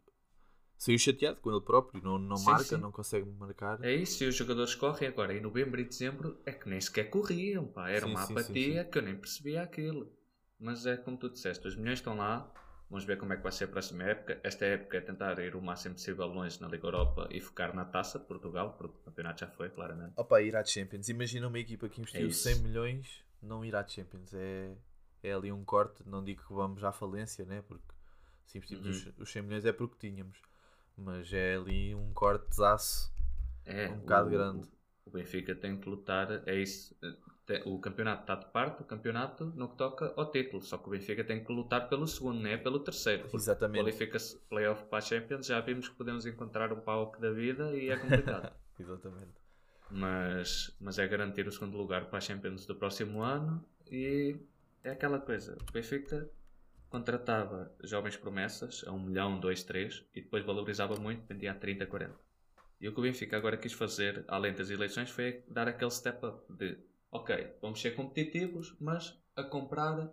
[0.77, 2.77] saiu chateado com ele próprio, não, não Sim, marca, sim.
[2.77, 3.83] não consegue marcar.
[3.83, 7.09] é isso, e os jogadores correm agora em novembro e dezembro é que nem sequer
[7.09, 7.89] corriam, pá.
[7.89, 10.11] Era Sim, uma apatia que eu nem percebia aquilo.
[10.59, 12.51] Mas é como tu disseste, os milhões estão lá,
[12.89, 14.41] vamos ver como é que vai ser a próxima época.
[14.43, 17.85] Esta época é tentar ir o máximo possível longe na Liga Europa e focar na
[17.85, 20.11] taça de Portugal, porque o campeonato já foi, claramente.
[20.17, 21.07] Opa, ir à Champions.
[21.07, 22.43] Imagina uma equipa que investiu É isso.
[22.43, 24.33] 100 milhões não ir à Champions.
[24.33, 24.75] É,
[25.23, 26.03] é ali um corte.
[26.07, 27.61] Não digo que vamos à falência, né?
[27.67, 27.83] Porque
[28.45, 29.11] se investimos Uhum.
[29.11, 30.37] os, os 100 milhões é porque tínhamos.
[30.97, 33.11] Mas é ali um corte de aço
[33.65, 34.67] É, um bocado o- grande.
[35.05, 36.95] O Benfica tem que lutar, é isso.
[37.45, 40.61] Tem- O campeonato está de parte, o campeonato no que toca ao título.
[40.61, 43.27] Só que o Benfica tem que lutar pelo segundo, não é pelo terceiro.
[43.33, 43.81] Exatamente.
[43.83, 47.89] Qualifica-se playoff para a Champions, já vimos que podemos encontrar um pau da vida e
[47.89, 48.51] é complicado.
[48.79, 49.41] Exatamente.
[49.89, 54.37] mas, mas é garantir o segundo lugar para a Champions do próximo ano e
[54.83, 55.57] é aquela coisa.
[55.69, 56.29] O Benfica
[56.89, 61.85] contratava jovens promessas a 1 milhão, 2, 3 e depois valorizava muito, vendia a 30,
[61.85, 62.15] 40.
[62.81, 66.25] E o que o Benfica agora quis fazer, além das eleições, foi dar aquele step
[66.25, 66.77] up de
[67.11, 70.11] ok, vamos ser competitivos, mas a comprar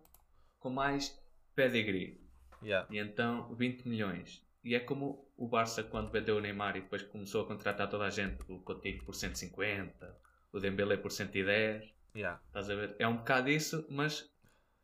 [0.59, 1.17] com mais
[1.55, 2.21] pedigree.
[2.63, 2.89] Yeah.
[2.91, 4.45] E então 20 milhões.
[4.65, 8.05] E é como o Barça quando vendeu o Neymar e depois começou a contratar toda
[8.05, 10.19] a gente, o Coutinho por 150,
[10.53, 11.95] o Dembélé por 110.
[12.17, 12.43] Yeah.
[12.47, 12.97] Estás a ver?
[12.99, 14.29] É um bocado isso, mas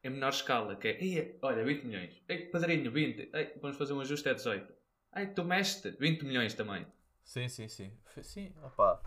[0.05, 2.21] em menor escala, que é, "Ia, olha, 20 milhões.
[2.29, 3.31] Ei, padrinho, 20.
[3.33, 4.73] Ei, vamos fazer um ajuste, é 18.
[5.15, 6.87] Ei, tu mexes 20 milhões também.
[7.25, 7.93] Sim, sim, sim.
[8.23, 9.01] Sim, opá.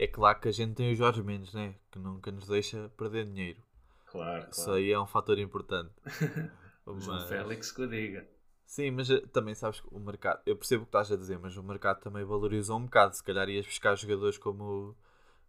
[0.00, 1.74] É claro que a gente tem os Jorge Mendes, né?
[1.90, 3.62] Que nunca nos deixa perder dinheiro.
[4.06, 5.92] Claro, Isso aí é um fator importante.
[6.84, 8.28] O João Mas- Félix que o diga.
[8.66, 11.38] Sim, mas eh, também sabes que o mercado, eu percebo o que estás a dizer,
[11.38, 13.14] mas o mercado também valorizou um bocado.
[13.14, 14.96] Se calhar ias buscar jogadores como,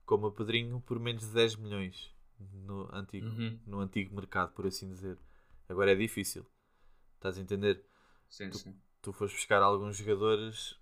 [0.06, 2.13] como o Pedrinho por menos de 10 milhões
[2.54, 3.60] no antigo, Uhum.
[3.66, 5.18] no antigo mercado, por assim dizer.
[5.70, 6.46] Agora é difícil.
[7.16, 7.86] Estás a entender?
[8.30, 8.76] Sim, sim.
[9.02, 10.78] Tu foste buscar alguns jogadores.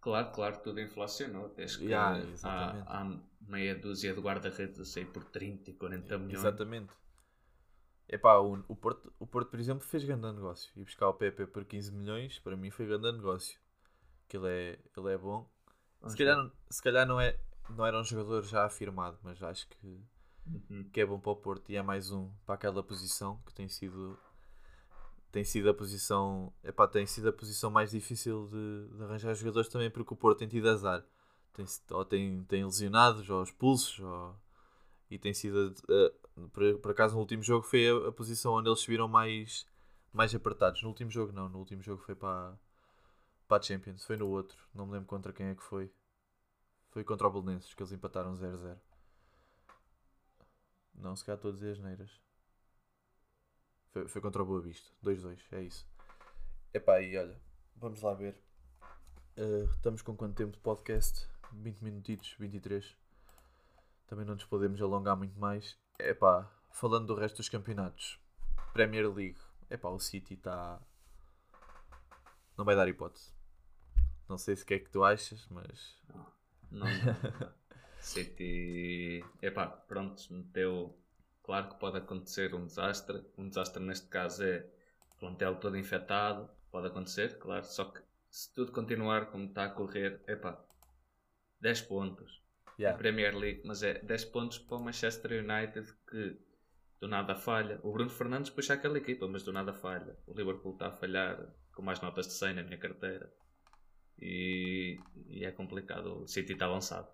[0.00, 1.48] Claro, claro, tudo inflacionou.
[1.50, 6.16] Desde que Yeah, há, há meia dúzia de guarda-redes a sair por 30 e 40
[6.18, 6.38] milhões.
[6.40, 6.92] Exatamente.
[8.08, 10.72] Epá, o, o, Porto, o Porto, por exemplo, fez grande negócio.
[10.76, 13.60] E buscar o PP por 15 milhões, para mim foi grande negócio.
[14.28, 15.48] Que ele é, ele é bom.
[16.06, 20.00] Se calhar, se calhar não, é, não era um jogador já afirmado, mas acho que.
[20.92, 23.68] Que é bom para o Porto e é mais um para aquela posição que tem
[23.68, 24.18] sido
[25.30, 29.68] tem sido a posição epá, tem sido a posição mais difícil de, de arranjar jogadores
[29.68, 31.04] também porque o Porto tem tido azar.
[31.52, 34.36] Tem, ou tem, tem lesionados ou expulsos ou,
[35.10, 36.12] e tem sido eh,
[36.52, 39.66] por, por acaso no último jogo foi a, a posição onde eles se viram mais
[40.12, 40.82] mais apertados.
[40.82, 42.58] No último jogo não no último jogo foi para
[43.48, 45.92] para a Champions foi no outro não me lembro contra quem é que foi.
[46.90, 48.76] Foi contra o Belenenses que eles empataram 0-0
[51.00, 52.20] não, se calhar estou a dizer as neiras.
[53.90, 54.90] Foi, foi contra o Boa Vista.
[55.02, 55.88] 2-2, é isso.
[56.72, 57.40] Epá, e olha,
[57.76, 58.40] vamos lá ver.
[59.36, 61.26] Eh, estamos com quanto tempo de podcast?
[61.52, 62.96] 20 minutitos, 23.
[64.06, 65.76] Também não nos podemos alongar muito mais.
[65.98, 68.20] Epá, falando do resto dos campeonatos.
[68.72, 69.38] Premier League.
[69.68, 70.80] Epá, o City está...
[72.56, 73.32] Não vai dar hipótese.
[74.28, 75.96] Não sei se o que é que tu achas, mas...
[76.70, 76.86] Não.
[78.00, 79.24] City.
[79.42, 80.98] Epá, pronto, meteu.
[81.42, 83.24] Claro que pode acontecer um desastre.
[83.36, 84.66] Um desastre neste caso é
[85.18, 86.50] plantel todo infectado.
[86.70, 87.64] Pode acontecer, claro.
[87.64, 90.62] Só que se tudo continuar como está a correr, epá,
[91.60, 92.40] 10 pontos.
[92.78, 92.96] Yeah.
[92.96, 96.38] Premier League, mas é 10 pontos para o Manchester United que
[97.00, 97.80] do nada falha.
[97.82, 100.16] O Bruno Fernandes puxa aquela equipa, mas do nada falha.
[100.26, 103.32] O Liverpool está a falhar com mais notas de 100 na minha carteira.
[104.18, 106.22] E, e é complicado.
[106.22, 107.08] O City está avançado.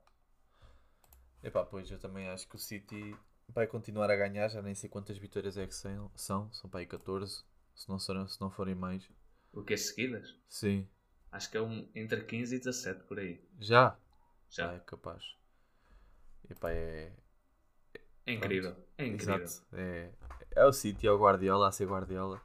[1.43, 3.17] Epá, pois eu também acho que o City
[3.49, 6.81] vai continuar a ganhar, já nem sei quantas vitórias é que são, são, são para
[6.81, 7.43] aí 14,
[7.75, 9.09] se não, serão, se não forem mais.
[9.53, 10.37] O que é seguidas?
[10.49, 10.89] Sim,
[11.31, 13.41] Acho que é um, entre 15 e 17 por aí.
[13.61, 13.97] já?
[14.51, 14.75] Já.
[14.75, 15.23] É capaz.
[16.51, 17.13] Epá, é...
[18.27, 18.77] É incrível.
[18.99, 19.51] É incrível.
[19.51, 19.63] Exato.
[19.73, 20.11] É,
[20.55, 22.41] é o City, é o Guardiola, a ser Guardiola.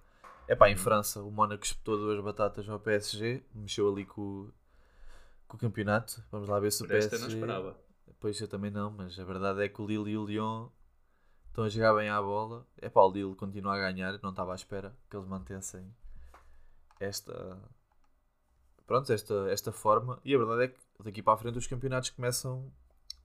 [0.48, 0.74] Epá, Uhum.
[0.74, 4.54] em França o Mónaco espetou duas batatas ao PSG, mexeu ali com, o-
[5.48, 6.24] com o campeonato.
[6.32, 7.20] Vamos lá ver se o Por esta PSG...
[7.20, 7.80] não esperava.
[8.22, 10.70] Pois eu também não, mas a verdade é que o Lille e o Lyon
[11.48, 12.66] estão a jogar bem à bola.
[12.78, 15.94] É pá, o Lille continua a ganhar, não estava à espera que eles mantessem
[17.00, 17.58] esta
[18.86, 22.12] pronto, esta, esta forma e a verdade é que daqui para a frente os campeonatos
[22.12, 22.72] começam,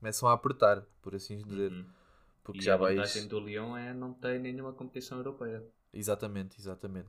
[0.01, 1.71] começam a apertar, por assim dizer.
[1.73, 1.87] Uhum.
[2.43, 2.97] Porque E já a vais.
[2.97, 5.63] vantagem do Lyon é não ter nenhuma competição europeia.
[5.93, 7.09] Exatamente, exatamente.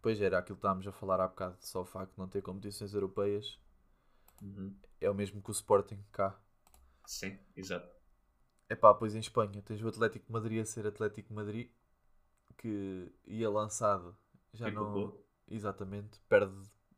[0.00, 2.40] Pois era aquilo que estávamos a falar há bocado, só o facto de não ter
[2.42, 3.58] competições europeias
[4.40, 4.74] Uhum.
[5.00, 6.38] é o mesmo que o Sporting cá.
[7.06, 7.88] Sim, exato.
[8.68, 11.70] É pá, pois em Espanha tens o Atlético Madrid a ser Atlético Madrid
[12.58, 14.16] que ia lançado
[14.52, 14.92] já não.
[14.92, 15.26] gol.
[15.48, 16.54] Exatamente, perde,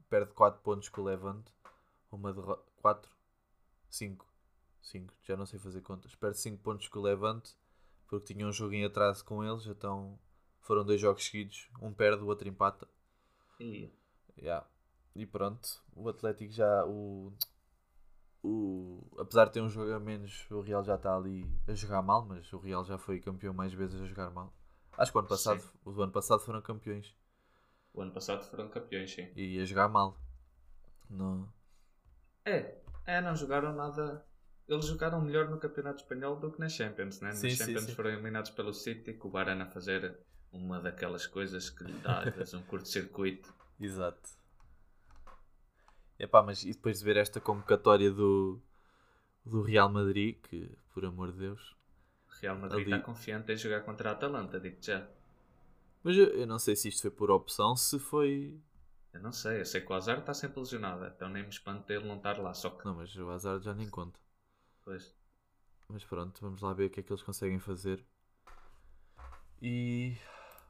[0.08, 1.52] perde 4 pontos com o Levante,
[2.10, 2.64] uma derrota.
[2.76, 3.10] 4?
[3.90, 4.26] 5.
[4.80, 6.14] 5, já não sei fazer contas.
[6.14, 7.54] Perde 5 pontos com o Levante
[8.06, 10.18] porque tinha um jogo em atraso com eles, então
[10.62, 12.88] foram dois jogos seguidos, um perde, o outro empata.
[13.60, 13.90] E
[14.40, 14.66] Yeah.
[15.14, 16.84] E pronto, o Atlético já.
[16.86, 17.32] O,
[18.42, 22.02] o, apesar de ter um jogo a menos, o Real já está ali a jogar
[22.02, 24.52] mal, mas o Real já foi campeão mais vezes a jogar mal.
[24.96, 25.68] Acho que o ano passado, Sim.
[25.84, 27.14] o ano passado foram campeões
[27.98, 29.28] o ano passado foram campeões, sim.
[29.34, 30.16] e a jogar mal.
[31.10, 31.52] No,
[32.44, 34.24] É, é, não jogaram nada.
[34.68, 37.32] Eles jogaram melhor no Campeonato Espanhol do que na Champions, né?
[37.32, 37.94] Sim, sim, Champions sim.
[37.94, 40.16] foram eliminados pelo City, com o Barana a fazer
[40.52, 43.52] uma daquelas coisas que lhe dá às vezes um curto-circuito.
[43.80, 44.37] Exato.
[46.18, 48.60] Epá, mas e depois de ver esta convocatória do,
[49.46, 51.76] do Real Madrid, que por amor de Deus.
[52.40, 55.06] Real Madrid Ali- está confiante em jogar contra a Atalanta, digo já.
[56.02, 58.58] Mas eu, eu não sei se isto foi por opção, se foi.
[59.12, 61.92] Eu não sei, eu sei que o Azar está sempre lesionado, então nem me espanto
[61.92, 64.18] ele não estar lá, só que Não, mas o Hazard já nem conta.
[64.80, 65.14] depois.
[65.86, 68.02] Mas pronto, vamos lá ver o que é que eles conseguem fazer.
[69.62, 70.16] E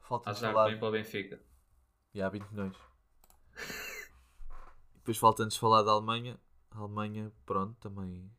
[0.07, 0.71] falta-nos Azar falar.
[0.71, 1.41] vem para o Benfica.
[2.13, 2.77] E há 20 milhões.
[4.99, 6.39] Depois falta-nos falar da Alemanha.
[6.71, 8.31] A Alemanha, pronto, também.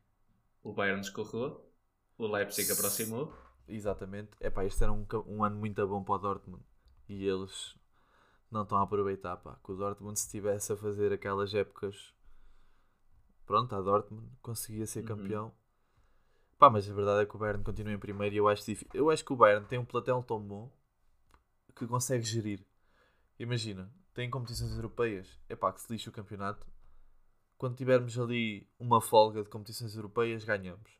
[0.62, 1.68] O Bayern escorregou,
[2.16, 3.32] o Leipzig aproximou.
[3.66, 4.30] Exatamente.
[4.40, 6.62] Epá, este era um, um ano muito bom para o Dortmund.
[7.08, 7.74] E eles
[8.50, 9.56] não estão a aproveitar, pá.
[9.64, 12.12] Que o Dortmund, se estivesse a fazer aquelas épocas.
[13.46, 15.06] Pronto, a Dortmund conseguia ser Uhum.
[15.06, 15.52] campeão.
[16.58, 18.86] Pá, mas a verdade é que o Bayern continua em primeiro e eu acho, difí-
[18.92, 20.70] eu acho que o Bayern tem um platel tão bom
[21.74, 22.64] que consegue gerir.
[23.38, 25.38] Imagina, tem competições europeias.
[25.48, 26.66] É pá, que se lixe o campeonato.
[27.56, 30.90] Quando tivermos ali uma folga de competições europeias, ganhamos.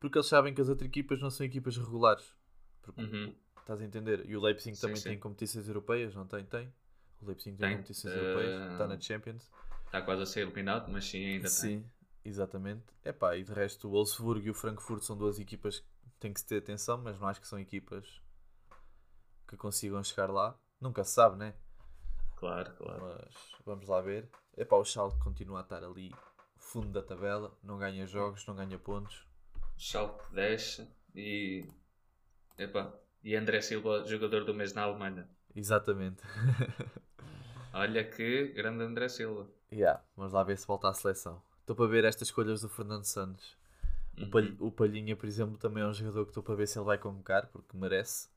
[0.00, 2.34] Porque eles sabem que as outras equipas não são equipas regulares.
[2.82, 3.34] Porque, Uhum.
[3.60, 4.28] Estás a entender?
[4.28, 5.10] E o Leipzig Sim, também sim.
[5.10, 6.44] tem competições europeias, não tem?
[6.44, 6.72] Tem.
[7.20, 7.76] O Leipzig tem, Tem.
[7.76, 9.50] competições Eh, europeias, está na Champions.
[9.86, 11.50] Está quase a ser eliminado, mas sim, ainda tem.
[11.50, 11.90] Sim,
[12.24, 12.82] exatamente.
[13.04, 15.86] Epá, e de resto o Wolfsburg e o Frankfurt são duas equipas que
[16.18, 18.20] têm que se ter atenção, mas não acho que são equipas
[19.46, 20.58] que consigam chegar lá.
[20.80, 21.54] Nunca se sabe, né?
[22.42, 23.00] Claro, claro.
[23.00, 24.28] Mas vamos lá ver.
[24.56, 26.12] Epá, o Schalke continua a estar ali
[26.56, 29.26] fundo da tabela, não ganha jogos, não ganha pontos.
[29.76, 31.66] Schalke desce e.
[32.58, 32.92] Epá.
[33.24, 35.28] E André Silva, jogador do mês na Alemanha.
[35.54, 36.22] Exatamente.
[37.74, 39.46] Olha que grande André Silva.
[39.72, 41.42] yeah, vamos lá ver se volta à seleção.
[41.60, 43.56] Estou para ver estas escolhas do Fernando Santos.
[44.20, 44.30] O, Uhum.
[44.30, 46.86] Palh- o Palhinha, por exemplo, também é um jogador que estou para ver se ele
[46.86, 48.28] vai convocar, porque merece.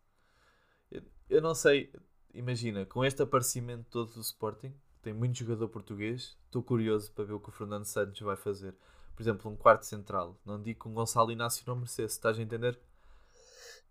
[0.91, 1.91] Eu, eu não sei,
[2.35, 7.33] imagina, com este aparecimento todo do Sporting, tem muito jogador português, estou curioso para ver
[7.33, 8.75] o que o Fernando Santos vai fazer.
[9.15, 10.37] Por exemplo, um quarto central.
[10.45, 12.77] Não digo que um Gonçalo Inácio não merecesse, estás a entender?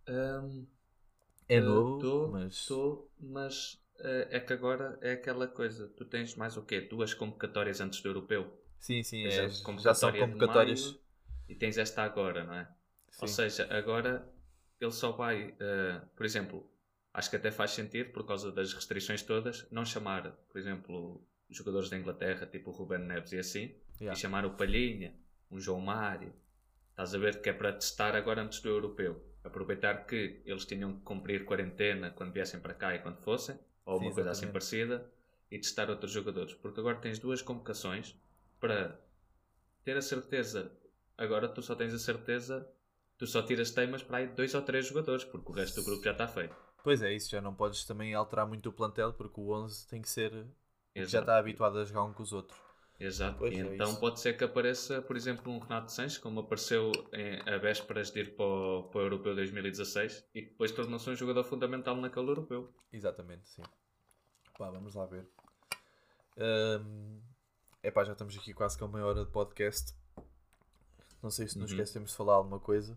[0.06, 0.66] Hum,
[1.48, 2.66] É eh, novo, tô- mas.
[2.66, 5.88] tô, mas eh, é que agora é aquela coisa.
[5.88, 6.80] Tu tens mais o quê?
[6.82, 8.52] Duas convocatórias antes do europeu.
[8.78, 9.48] Sim, sim, é,
[9.82, 10.36] já são convocatórias.
[10.36, 11.00] maio
[11.48, 12.68] E tens esta agora, não é?
[13.18, 13.28] Ou Sim.
[13.28, 14.28] seja, agora
[14.80, 16.68] ele só vai, eh, por exemplo,
[17.14, 21.88] acho que até faz sentido, por causa das restrições todas, não chamar, por exemplo, jogadores
[21.88, 24.18] da Inglaterra, tipo o Ruben Neves e assim, Yeah.
[24.18, 25.14] e chamar o Palhinha,
[25.48, 26.34] um João Mário.
[26.90, 29.24] Estás a ver que é para testar agora antes do europeu.
[29.44, 33.98] Aproveitar que eles tinham que cumprir quarentena quando viessem para cá e quando fossem, ou
[33.98, 35.08] Sim, uma coisa assim parecida,
[35.48, 36.54] e testar outros jogadores.
[36.54, 38.16] Porque agora tens duas convocações
[38.58, 38.98] para
[39.84, 40.72] ter a certeza.
[41.16, 42.68] Agora tu só tens a certeza,
[43.16, 46.02] tu só tiras temas para aí dois ou três jogadores, porque o resto do grupo
[46.02, 46.56] já está feito.
[46.84, 50.00] Pois é, isso já não podes também alterar muito o plantel, porque o 11 tem
[50.02, 50.30] que ser.
[50.94, 51.22] Já Exato.
[51.24, 52.60] está habituado a jogar um com os outros.
[53.00, 53.38] Exato.
[53.38, 53.98] Pois é então isso.
[54.00, 58.20] pode ser que apareça, por exemplo, um Renato Sanches, como apareceu em, a vésperas de
[58.20, 62.28] ir para o, para o Europeu 2016 e que depois tornou-se um jogador fundamental naquele
[62.28, 62.72] Europeu.
[62.92, 63.62] Exatamente, sim.
[64.56, 65.26] Pá, vamos lá ver.
[66.36, 67.20] Ahm,
[67.82, 69.94] epá, já estamos aqui quase com meia hora de podcast.
[71.22, 71.76] Não sei se nos Uhum.
[71.78, 72.96] esquecemos de falar alguma coisa.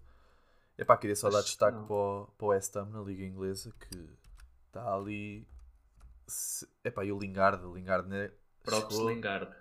[0.77, 3.73] Epá, queria só dar Acho destaque para o, para o West Ham na Liga Inglesa
[3.79, 4.09] que
[4.67, 5.47] está ali.
[6.27, 6.67] Se...
[6.83, 8.31] Epá, e o Lingard, o Lingard né?
[8.63, 9.55] Props chegou, Lingard.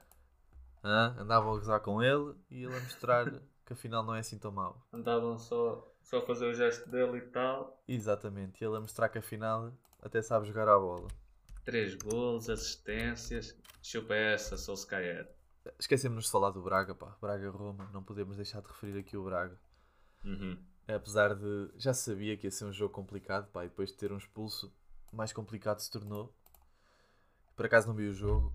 [0.84, 1.16] hã?
[1.18, 3.30] andavam a gozar com ele e ele a mostrar
[3.64, 4.84] que afinal não é assim tão mau.
[4.92, 7.82] Andavam só, só a fazer o gesto dele e tal.
[7.88, 11.08] Exatamente, e ele a mostrar que afinal até sabe jogar à bola.
[11.64, 13.56] 3 gols, assistências.
[13.82, 15.28] Chupa essa, Solskjaer.
[15.78, 17.16] Esquecemos de falar do Braga, pá.
[17.20, 17.90] Braga-Roma.
[17.92, 19.58] Não podemos deixar de referir aqui o Braga.
[20.24, 20.56] Uhum.
[20.88, 21.70] Apesar de.
[21.76, 23.64] Já sabia que ia ser um jogo complicado, pá.
[23.64, 24.72] E depois de ter um expulso,
[25.12, 26.32] mais complicado se tornou.
[27.56, 28.52] Por acaso não vi o jogo.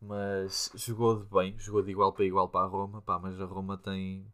[0.00, 1.56] Mas jogou de bem.
[1.58, 3.18] Jogou de igual para igual para a Roma, pá.
[3.18, 4.26] Mas a Roma tem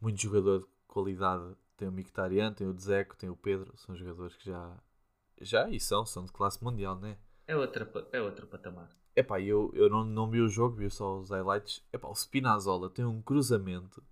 [0.00, 1.54] muito jogador de qualidade.
[1.76, 3.76] Tem o Mkhitaryan, tem o Dzeko, tem o Pedro.
[3.76, 4.78] São jogadores que já.
[5.40, 7.18] Já e são, são de classe mundial, né?
[7.46, 8.88] É outra, é outro patamar.
[9.14, 11.84] Epá, eu, eu não, não vi o jogo, vi só os highlights.
[11.92, 14.02] Epá, o Spinazzola tem um cruzamento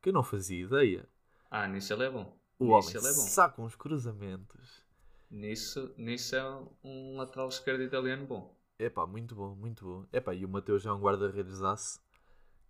[0.00, 1.06] que eu não fazia ideia.
[1.50, 2.36] Ah, nisso ele é bom.
[2.58, 3.28] O nisso homem ele é bom.
[3.28, 4.84] saca uns cruzamentos.
[5.30, 6.44] Nisso, nisso é
[6.84, 8.56] um lateral esquerdo italiano bom.
[8.78, 10.06] Epá, muito bom, muito bom.
[10.12, 12.00] Epá, e o Mateus já é um guarda-redes aço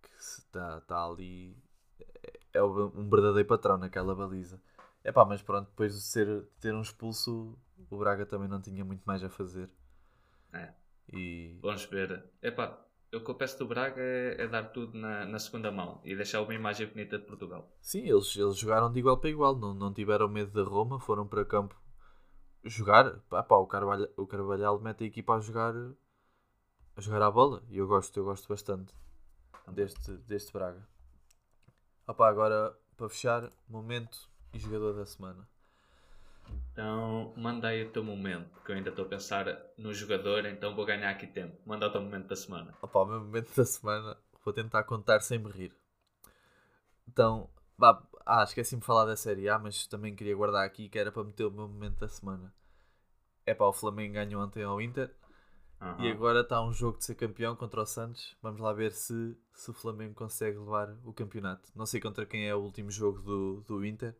[0.01, 1.55] que está tá ali.
[1.99, 4.59] é- É um verdadeiro patrão naquela baliza.
[5.03, 7.57] Epá, mas pronto, depois de ser, ter um expulso,
[7.89, 9.69] o Braga também não tinha muito mais a fazer.
[10.51, 10.73] É.
[11.13, 12.25] E Vamos ver.
[12.41, 16.01] Epá, o que eu peço do Braga é, é dar tudo na, na segunda mão
[16.03, 17.71] e deixar uma imagem bonita de Portugal.
[17.81, 21.27] Sim, eles, eles jogaram de igual para igual, não, não tiveram medo da Roma, foram
[21.27, 21.79] para campo
[22.63, 23.19] jogar.
[23.29, 25.73] Pá, pá, o, Carvalho, o Carvalhal mete a equipa a jogar
[26.95, 28.93] a jogar à bola e eu gosto, eu gosto bastante
[29.71, 30.87] deste, deste Braga.
[32.07, 35.47] Opá, agora para fechar, momento e jogador da semana.
[36.71, 39.45] Então, manda aí o teu momento, que eu ainda estou a pensar
[39.77, 41.57] no jogador, então vou ganhar aqui tempo.
[41.65, 42.73] Manda o teu momento da semana.
[42.81, 45.73] Opá, o meu momento da semana vou tentar contar sem me rir.
[47.07, 47.49] Então,
[48.25, 51.23] ah, esqueci-me de falar da Série A, mas também queria guardar aqui que era para
[51.23, 52.53] meter o meu momento da semana.
[53.45, 55.11] É pá, o Flamengo ganhou ontem ao Inter
[55.81, 56.03] Aham.
[56.03, 58.35] e agora está um jogo de ser campeão contra o Santos.
[58.41, 61.71] Vamos lá ver se, se o Flamengo consegue levar o campeonato.
[61.75, 64.15] Não sei contra quem é o último jogo do, do Inter,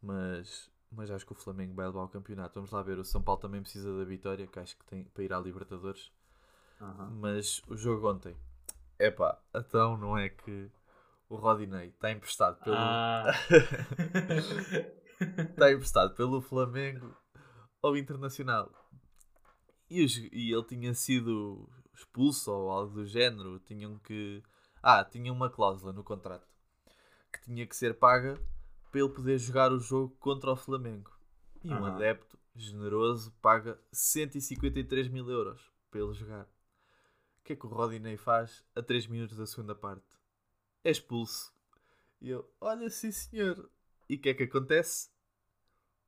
[0.00, 2.54] mas, mas acho que o Flamengo vai levar o campeonato.
[2.54, 2.98] Vamos lá ver.
[2.98, 6.10] O São Paulo também precisa da vitória, que acho que tem para ir à Libertadores.
[6.80, 7.10] Aham.
[7.20, 8.36] Mas o jogo ontem,
[8.98, 10.70] é pá, então não é que
[11.28, 13.32] o Rodinei está emprestado pelo, Ah.
[15.50, 17.14] está emprestado pelo Flamengo
[17.82, 18.70] ao Internacional
[19.90, 23.58] e, os- e ele tinha sido expulso ou algo do género.
[23.60, 24.42] Tinham que.
[24.82, 26.46] Ah, tinha uma cláusula no contrato
[27.32, 28.38] que tinha que ser paga
[28.90, 31.10] para ele poder jogar o jogo contra o Flamengo.
[31.62, 36.44] E um adepto generoso paga 153 mil euros para ele jogar.
[36.44, 40.06] O que é que o Rodinei faz a 3 minutos da segunda parte?
[40.84, 41.52] É expulso.
[42.20, 43.70] E eu, olha, sim senhor.
[44.08, 45.10] E o que é que acontece?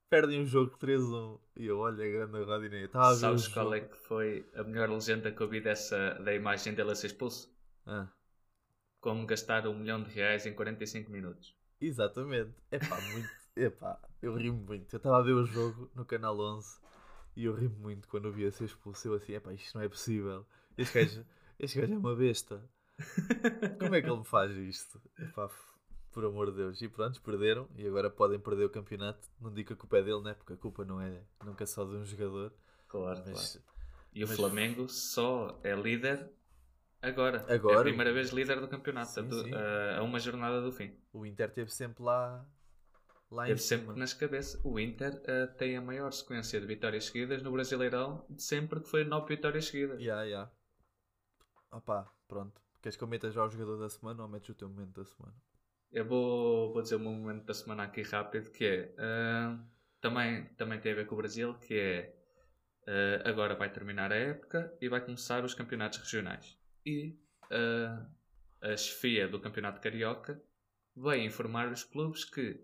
[0.09, 1.41] Perdem o jogo 3-1.
[1.57, 2.85] E eu, olha, grande Rodinei.
[2.85, 3.75] Estava Sabes qual jogo.
[3.75, 7.09] é que foi a melhor legenda que eu vi dessa, da imagem dele a ser
[7.09, 7.53] expulso?
[7.87, 8.09] Ah,
[9.01, 11.55] Como gastar um milhão de reais em 45 minutos.
[11.81, 12.53] Exatamente.
[12.71, 13.29] Epá, muito.
[13.57, 14.93] Epá, eu ri-me muito.
[14.93, 16.79] Eu estava a ver o jogo no canal 11
[17.37, 19.09] e eu ri-me muito quando eu via ser expulso.
[19.09, 20.47] Eu assim, epá, isto não é possível.
[20.79, 21.27] Este gajo,
[21.59, 22.63] este gajo é uma besta.
[23.79, 25.01] Como é que ele me faz isto?
[25.19, 25.51] Epá,
[26.13, 26.81] por amor de Deus.
[26.83, 29.29] E pronto, perderam e agora podem perder o campeonato.
[29.41, 30.35] Não digo que a culpa é dele, né?
[30.35, 32.53] Porque a culpa não é nunca só de um jogador.
[32.89, 33.67] Claro, Mas claro.
[34.15, 36.31] E o mas- Flamengo só é líder
[37.03, 37.45] agora.
[37.49, 37.77] Agora?
[37.77, 39.55] É a primeira vez líder do campeonato, Sim, a, sim.
[39.55, 40.97] a- a uma jornada do fim.
[41.13, 42.47] o Inter esteve sempre lá,
[43.31, 43.97] lá em Teve sempre cima.
[43.97, 44.61] nas cabeças.
[44.65, 48.89] O Inter eh, tem a maior sequência de vitórias seguidas no Brasileirão de sempre que
[48.89, 50.01] foi nove vitórias seguidas.
[50.01, 50.51] Ya, ya.
[51.73, 52.61] Opá, pronto.
[52.81, 55.05] Queres que eu meta já o jogador da semana ou metes o teu momento da
[55.05, 55.35] semana?
[55.93, 59.59] Eu vou, vou dizer o meu momento da semana aqui rápido, que é ah,
[60.01, 62.15] também, também tem a ver com o Brasil, que é
[63.25, 66.59] agora vai terminar a época e vai começar os campeonatos regionais.
[66.85, 67.19] E
[67.51, 68.07] ah,
[68.61, 70.43] a chefia do campeonato carioca
[70.95, 72.63] vai informar os clubes que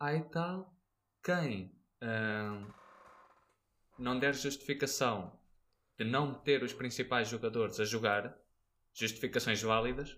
[0.00, 0.74] e tal
[1.22, 2.66] quem ah,
[3.98, 5.38] não der justificação
[5.98, 8.38] de não ter os principais jogadores a jogar,
[8.94, 10.16] justificações válidas,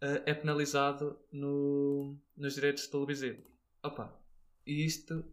[0.00, 3.50] eh, é penalizado no, nos direitos televisivos.
[3.82, 4.16] Opa,
[4.64, 5.24] e isto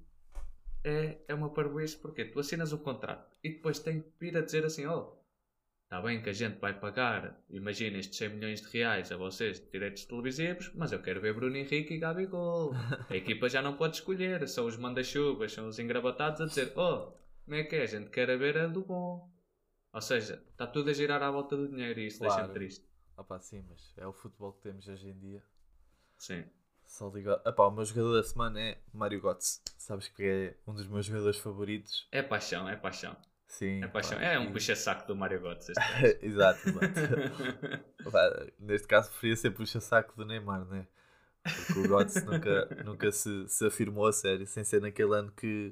[0.83, 4.41] é, é uma parvoíce porque tu assinas um contrato e depois tem que vir a
[4.41, 5.15] dizer assim: oh,
[5.93, 9.59] está bem que a gente vai pagar, imagina estes 100 milhões de reais a vocês
[9.59, 12.73] de direitos televisivos, mas eu quero ver Bruno Henrique e Gabigol.
[13.07, 17.11] A equipa já não pode escolher, são os manda-chuvas, são os engravatados a dizer: oh,
[17.45, 17.83] como é que é?
[17.83, 19.31] A gente quer ver a do bom.
[19.93, 22.33] Ou seja, está tudo a girar à volta do dinheiro e isso Claro.
[22.37, 22.89] deixa-me triste.
[23.15, 25.43] Opá, sim, mas é o futebol que temos hoje em dia.
[26.17, 26.43] Sim.
[26.87, 27.39] Só liga.
[27.45, 29.61] Epá, o meu jogador da semana é Mário Götze.
[29.77, 32.07] Sabes que é um dos meus jogadores favoritos.
[32.11, 33.15] É paixão, é paixão.
[33.53, 33.83] Sim.
[33.83, 34.17] É paixão.
[34.17, 35.73] pá, É um puxa-saco do Mario Götze.
[36.23, 36.83] exato, exato.
[38.11, 40.87] Pá, neste caso preferia ser puxa-saco do Neymar, né?
[41.43, 45.71] Porque o Götze nunca, nunca se, se afirmou a sério, sem ser naquele ano que,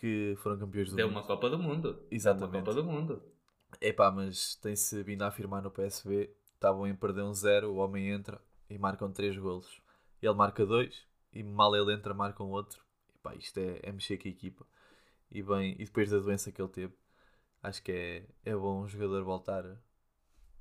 [0.00, 1.16] que foram campeões do Deu mundo.
[1.18, 1.94] uma Copa do Mundo.
[1.94, 2.58] Deu Exatamente.
[2.58, 3.22] Uma Copa do Mundo.
[3.80, 6.30] Epá, mas tem-se vindo a afirmar no PSV.
[6.54, 8.40] Estavam em perder um zero, o homem entra
[8.70, 9.82] e marcam três golos.
[10.22, 12.84] Ele marca dois e mal ele entra, marcam outro.
[13.16, 14.64] Epá, isto é, é mexer com a equipa.
[15.30, 16.94] E, bem, e depois da doença que ele teve,
[17.62, 19.64] acho que é, é bom um jogador voltar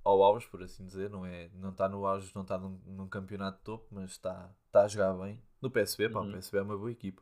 [0.04, 1.10] ao auge, por assim dizer.
[1.10, 4.54] Não, é, não está no auge, não está num, num campeonato de topo, mas está,
[4.68, 5.42] está a jogar bem.
[5.62, 6.28] No PSV, pá, Uhum.
[6.28, 7.22] o PSV é uma boa equipa.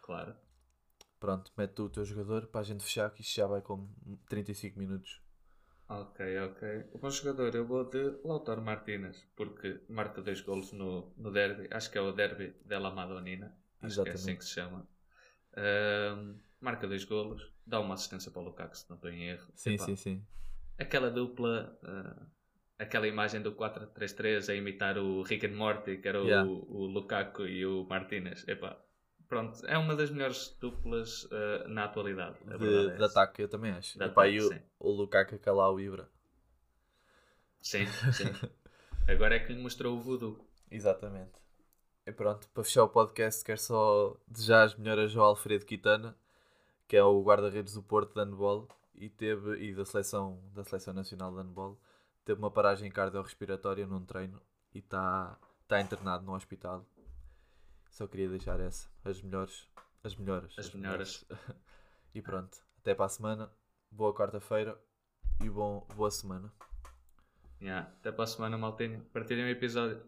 [0.00, 0.36] Claro.
[1.20, 3.86] Pronto, mete tu o teu jogador para a gente fechar, que isto já vai com
[4.30, 5.20] 35 minutos.
[5.88, 6.62] Ok, ok.
[6.94, 11.68] O bom jogador eu vou de Lautaro Martínez, porque marca dois golos no, no derby.
[11.70, 13.56] Acho que é o derby della Madonina.
[13.82, 14.36] Acho que é assim Exatamente.
[14.36, 14.86] que se chama.
[15.56, 19.46] Ahm, marca dois golos, dá uma assistência para o Lukaku, se não estou em erro.
[19.54, 20.26] Sim, Epá, sim, sim.
[20.78, 22.26] Aquela dupla, ah,
[22.78, 26.48] aquela imagem do 4-3-3 a imitar o Rick and Morty, que era o, Yeah.
[26.50, 28.46] o Lukaku e o Martínez.
[28.46, 28.78] Epá,
[29.28, 32.36] pronto, é uma das melhores duplas ah, na atualidade.
[32.44, 33.96] De, é de ataque, eu também acho.
[33.96, 36.08] Epá, ataque, e o, o Lukaku calar o Ibra.
[37.60, 38.32] Sim, sim.
[39.08, 40.38] Agora é que lhe mostrou o voodoo.
[40.70, 41.32] Exatamente.
[42.06, 46.16] E pronto, para fechar o podcast, quero só desejar as melhoras ao Alfredo Quitana,
[46.88, 50.94] que é o guarda-redes do Porto de handball e, teve, e da, seleção, da seleção
[50.94, 51.78] nacional de handball.
[52.24, 54.40] Teve uma paragem cardiorrespiratória num treino
[54.74, 56.84] e está tá internado no hospital.
[57.90, 58.88] Só queria deixar essa.
[59.04, 59.68] As melhores.
[60.02, 60.54] As melhoras.
[60.58, 61.24] As melhoras.
[62.14, 62.58] e pronto.
[62.78, 63.50] Até para a semana.
[63.90, 64.78] Boa quarta-feira
[65.42, 66.52] e bom, boa semana.
[67.60, 67.88] Yeah.
[67.88, 69.00] Até para a semana, maltinho.
[69.12, 70.02] Partilhem o episódio.